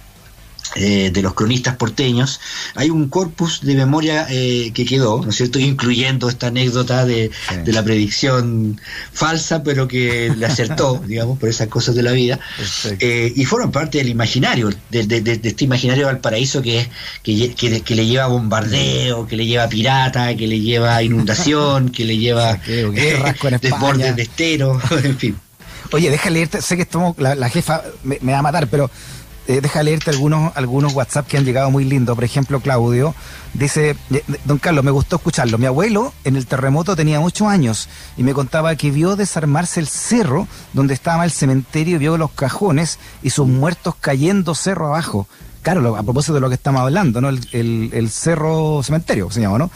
Eh, 0.77 1.11
de 1.13 1.23
los 1.23 1.35
cronistas 1.35 1.77
porteños, 1.77 2.41
hay 2.75 2.91
un 2.91 3.09
corpus 3.09 3.61
de 3.61 3.77
memoria 3.77 4.27
eh, 4.29 4.73
que 4.75 4.85
quedó, 4.85 5.23
¿no 5.23 5.31
es 5.31 5.37
cierto?, 5.37 5.61
incluyendo 5.61 6.29
esta 6.29 6.49
anécdota 6.49 7.05
de, 7.05 7.31
la 7.67 7.85
predicción 7.85 8.81
falsa, 9.13 9.63
pero 9.63 9.87
que 9.87 10.33
le 10.37 10.47
acertó, 10.47 11.01
digamos, 11.07 11.39
por 11.39 11.49
esas 11.49 11.69
cosas 11.69 11.95
de 11.95 12.03
la 12.03 12.11
vida, 12.11 12.41
eh, 12.99 13.33
y 13.37 13.45
fueron 13.45 13.71
parte 13.71 13.99
del 13.99 14.09
imaginario, 14.09 14.71
de, 14.91 15.39
este 15.45 15.65
imaginario 15.65 16.07
Valparaíso 16.07 16.61
que, 16.61 16.89
que, 17.23 17.55
que, 17.55 17.95
le 17.95 18.07
lleva 18.07 18.27
bombardeo, 18.27 19.29
que 19.29 19.37
le 19.37 19.47
lleva 19.47 19.69
pirata, 19.69 20.35
que 20.35 20.49
le 20.49 20.59
lleva 20.59 21.01
inundación, 21.05 21.91
que 21.93 22.05
le 22.05 22.19
lleva 22.19 22.59
desbordes 23.61 24.17
de 24.17 24.23
estero, 24.23 24.81
en 25.05 25.19
fin. 25.19 25.39
Oye, 25.93 26.11
déjale 26.11 26.41
leerte, 26.41 26.63
sé 26.63 26.75
que 26.75 26.83
estamos, 26.83 27.17
la, 27.19 27.49
jefa 27.49 27.83
me, 28.03 28.19
me 28.23 28.33
va 28.33 28.39
a 28.39 28.43
matar, 28.43 28.67
pero 28.67 28.91
eh, 29.47 29.61
deja 29.61 29.83
leerte 29.83 30.11
algunos, 30.11 30.57
algunos 30.57 30.95
WhatsApp 30.95 31.27
que 31.27 31.37
han 31.37 31.45
llegado 31.45 31.71
muy 31.71 31.85
lindos. 31.85 32.15
Por 32.15 32.25
ejemplo, 32.25 32.61
Claudio 32.61 33.15
dice, 33.53 33.97
don 34.45 34.59
Carlos, 34.59 34.85
me 34.85 34.91
gustó 34.91 35.17
escucharlo. 35.17 35.59
Mi 35.59 35.67
abuelo 35.67 36.13
en 36.25 36.37
el 36.37 36.47
terremoto 36.47 36.97
tenía 36.97 37.21
ocho 37.21 37.49
años 37.49 37.89
y 38.17 38.23
me 38.23 38.33
contaba 38.33 38.75
que 38.77 38.91
vio 38.91 39.17
desarmarse 39.17 39.81
el 39.81 39.87
cerro 39.87 40.49
donde 40.73 40.95
estaba 40.95 41.25
el 41.25 41.31
cementerio, 41.31 41.99
vio 41.99 42.17
los 42.17 42.31
cajones 42.31 42.99
y 43.23 43.31
sus 43.31 43.47
muertos 43.47 43.95
cayendo 44.01 44.55
cerro 44.55 44.87
abajo. 44.87 45.29
Claro, 45.65 45.97
a 45.97 46.03
propósito 46.03 46.35
de 46.35 46.41
lo 46.41 46.51
que 46.51 46.57
estamos 46.57 46.83
hablando, 46.83 47.23
¿no? 47.23 47.31
El, 47.31 48.11
cerro 48.11 48.83
cementerio, 48.83 49.31
se 49.31 49.41
llama, 49.41 49.57
¿no? 49.57 49.71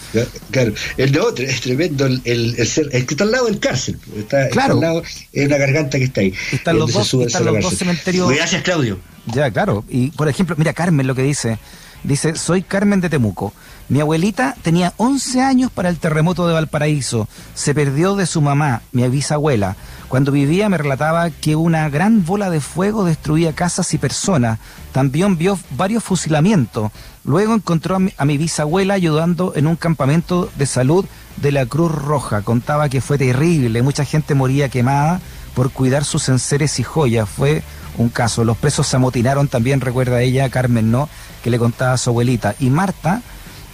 Claro, 0.51 0.75
el 0.99 1.19
otro 1.19 1.47
es 1.47 1.63
tremendo, 1.63 2.05
el, 2.05 2.21
el, 2.27 2.57
el, 2.59 3.07
que 3.07 3.15
está 3.15 3.25
al 3.25 3.33
lado 3.33 3.47
del 3.47 3.59
cárcel, 3.59 3.99
está, 4.15 4.51
claro. 4.51 4.75
al 4.75 4.81
lado, 4.81 5.03
es 5.33 5.47
una 5.47 5.57
garganta 5.57 5.97
que 5.97 6.05
está 6.05 6.21
ahí. 6.21 6.35
Están 6.53 6.79
los, 6.79 6.93
dos, 6.93 7.15
están 7.15 7.47
los 7.47 7.63
dos 7.63 7.75
cementerios. 7.75 8.29
Gracias, 8.29 8.63
Claudio. 8.63 8.99
Ya, 9.33 9.51
claro. 9.51 9.85
Y, 9.89 10.11
por 10.13 10.29
ejemplo, 10.29 10.57
mira, 10.59 10.73
Carmen 10.73 11.07
lo 11.07 11.15
que 11.15 11.23
dice. 11.23 11.59
Dice, 12.05 12.37
soy 12.37 12.63
Carmen 12.63 13.01
de 13.01 13.11
Temuco. 13.11 13.53
Mi 13.89 14.01
abuelita 14.01 14.55
tenía 14.63 14.93
11 14.99 15.41
años 15.41 15.71
para 15.73 15.89
el 15.89 15.99
terremoto 15.99 16.47
de 16.47 16.53
Valparaíso. 16.55 17.27
Se 17.55 17.75
perdió 17.75 18.17
de 18.17 18.27
su 18.27 18.41
mamá, 18.41 18.83
mi 18.93 19.07
bisabuela. 19.09 19.77
Cuando 20.09 20.31
vivía 20.31 20.69
me 20.69 20.79
relataba 20.79 21.31
que 21.31 21.57
una 21.57 21.89
gran 21.89 22.25
bola 22.25 22.51
de 22.51 22.61
fuego 22.61 23.05
destruía 23.05 23.55
casas 23.55 23.93
y 23.95 23.99
personas. 23.99 24.59
También 24.93 25.39
vio 25.39 25.59
varios 25.71 26.05
fusilamientos. 26.05 26.93
Luego 27.25 27.55
encontró 27.55 27.97
a 27.97 28.25
mi, 28.25 28.39
bisabuela 28.39 28.95
ayudando 28.95 29.53
en 29.57 29.67
un 29.67 29.77
campamento 29.77 30.51
de 30.57 30.67
salud 30.67 31.05
de 31.37 31.53
la 31.53 31.67
Cruz 31.67 31.91
Roja. 31.91 32.43
Contaba 32.43 32.89
que 32.89 33.01
fue 33.01 33.19
terrible. 33.19 33.83
Mucha 33.83 34.05
gente 34.05 34.35
moría 34.35 34.69
quemada 34.69 35.21
por 35.59 35.73
cuidar 35.73 36.05
sus 36.05 36.29
enseres 36.29 36.79
y 36.79 36.85
joyas. 36.85 37.29
Fue 37.29 37.65
un 37.97 38.11
caso. 38.11 38.45
Los 38.45 38.57
presos 38.57 38.87
se 38.87 38.95
amotinaron 38.95 39.49
también, 39.49 39.81
recuerda 39.81 40.23
ella, 40.23 40.49
Carmen, 40.51 40.93
¿no? 40.93 41.09
Que 41.43 41.51
le 41.51 41.59
contaba 41.59 41.95
a 41.95 41.99
su 41.99 42.11
abuelita. 42.11 42.55
Y 42.61 42.71
Marta 42.71 43.23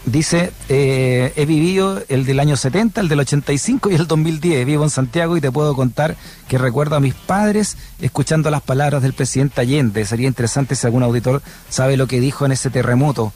dice, 0.07 0.51
eh, 0.71 1.35
he 1.37 1.45
vivido 1.45 2.03
el 2.09 2.25
del 2.25 2.41
año 2.41 2.57
70, 2.57 3.03
el 3.03 3.09
del 3.09 3.21
85 3.21 3.91
y 3.91 3.97
el 3.97 4.07
2010. 4.07 4.65
Vivo 4.65 4.83
en 4.83 4.89
Santiago 4.89 5.37
y 5.37 5.43
te 5.43 5.53
puedo 5.53 5.77
contar 5.77 6.17
que 6.49 6.57
recuerdo 6.57 6.97
a 6.97 7.01
mis 7.01 7.13
padres 7.13 7.77
escuchando 8.01 8.51
las 8.51 8.63
palabras 8.63 9.03
del 9.03 9.13
presidente 9.13 9.61
Allende. 9.61 10.07
Sería 10.07 10.27
interesante 10.27 10.77
si 10.77 10.87
algún 10.87 11.03
auditor 11.03 11.43
sabe 11.69 11.99
lo 11.99 12.07
que 12.07 12.19
dijo 12.19 12.47
en 12.47 12.53
ese 12.53 12.71
terremoto 12.71 13.35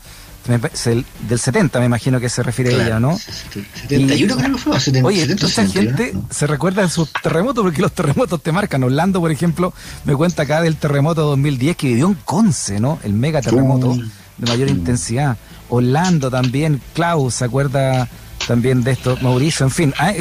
del 0.48 1.38
70 1.38 1.78
me 1.78 1.86
imagino 1.86 2.18
que 2.20 2.28
se 2.28 2.42
refiere 2.42 2.74
a 2.74 2.84
ella, 2.84 3.00
¿no? 3.00 3.18
71 3.18 4.36
creo 4.36 4.52
que 4.52 4.58
fue, 4.58 4.80
70, 4.80 5.06
Oye, 5.06 5.26
mucha 5.28 5.66
gente 5.66 6.14
se 6.30 6.46
recuerda 6.46 6.82
de 6.82 6.88
sus 6.88 7.12
terremotos 7.12 7.64
porque 7.64 7.82
los 7.82 7.92
terremotos 7.92 8.42
te 8.42 8.50
marcan. 8.50 8.82
Orlando, 8.82 9.20
por 9.20 9.30
ejemplo, 9.30 9.74
me 10.04 10.16
cuenta 10.16 10.44
acá 10.44 10.62
del 10.62 10.76
terremoto 10.76 11.22
2010 11.22 11.76
que 11.76 11.88
vivió 11.88 12.06
en 12.06 12.14
Conce, 12.14 12.80
¿no? 12.80 12.98
El 13.02 13.12
mega 13.12 13.42
terremoto 13.42 13.94
de 14.38 14.46
mayor 14.46 14.68
intensidad. 14.68 15.36
Orlando 15.68 16.30
también, 16.30 16.80
Klaus, 16.94 17.34
¿se 17.34 17.44
acuerda 17.44 18.08
también 18.46 18.82
de 18.82 18.92
esto? 18.92 19.18
Mauricio, 19.20 19.66
en 19.66 19.70
fin. 19.70 19.94
Ah, 19.98 20.12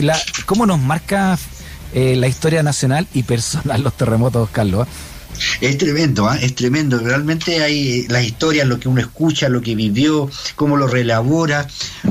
¿Cómo 0.45 0.65
nos 0.65 0.79
marca 0.79 1.37
eh, 1.93 2.15
la 2.17 2.27
historia 2.27 2.63
nacional 2.63 3.07
y 3.13 3.23
personal 3.23 3.81
los 3.81 3.93
terremotos, 3.93 4.49
Carlos? 4.49 4.87
Es 5.61 5.77
tremendo, 5.77 6.27
¿ah? 6.27 6.37
es 6.39 6.55
tremendo. 6.55 6.99
Realmente 6.99 7.63
hay 7.63 8.07
las 8.07 8.23
historias, 8.23 8.67
lo 8.67 8.79
que 8.79 8.89
uno 8.89 9.01
escucha, 9.01 9.49
lo 9.49 9.61
que 9.61 9.75
vivió, 9.75 10.29
cómo 10.55 10.77
lo 10.77 10.87
reelabora, 10.87 11.67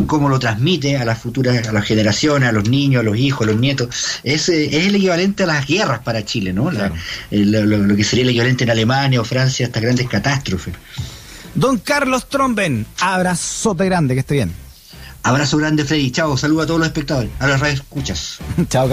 cómo 0.06 0.28
lo 0.28 0.38
transmite 0.38 0.96
a 0.96 1.04
las 1.04 1.18
futuras, 1.18 1.66
a 1.66 1.72
las 1.72 1.84
generaciones, 1.84 2.48
a 2.48 2.52
los 2.52 2.68
niños, 2.68 3.00
a 3.00 3.04
los 3.04 3.16
hijos, 3.16 3.46
a 3.46 3.50
los 3.50 3.60
nietos. 3.60 3.88
Es, 4.22 4.48
es 4.48 4.72
el 4.86 4.94
equivalente 4.94 5.44
a 5.44 5.46
las 5.46 5.66
guerras 5.66 6.00
para 6.00 6.24
Chile, 6.24 6.52
¿no? 6.52 6.70
La, 6.70 6.92
lo, 7.30 7.64
lo, 7.64 7.96
que 7.96 8.04
sería 8.04 8.24
el 8.24 8.30
equivalente 8.30 8.64
en 8.64 8.70
Alemania 8.70 9.20
o 9.20 9.24
Francia 9.24 9.66
estas 9.66 9.82
grandes 9.82 10.08
catástrofes. 10.08 10.74
Don 11.54 11.78
Carlos 11.78 12.28
Tromben, 12.28 12.86
abrazote 13.00 13.86
grande, 13.86 14.14
que 14.14 14.20
esté 14.20 14.34
bien. 14.34 14.66
Abrazo 15.26 15.56
grande, 15.56 15.84
Freddy. 15.84 16.12
Chao, 16.12 16.36
saludo 16.36 16.62
a 16.62 16.66
todos 16.66 16.78
los 16.78 16.86
espectadores, 16.86 17.30
a 17.40 17.48
las 17.48 17.58
redes 17.58 17.80
escuchas. 17.80 18.38
Chao, 18.68 18.88
Carlos. 18.88 18.90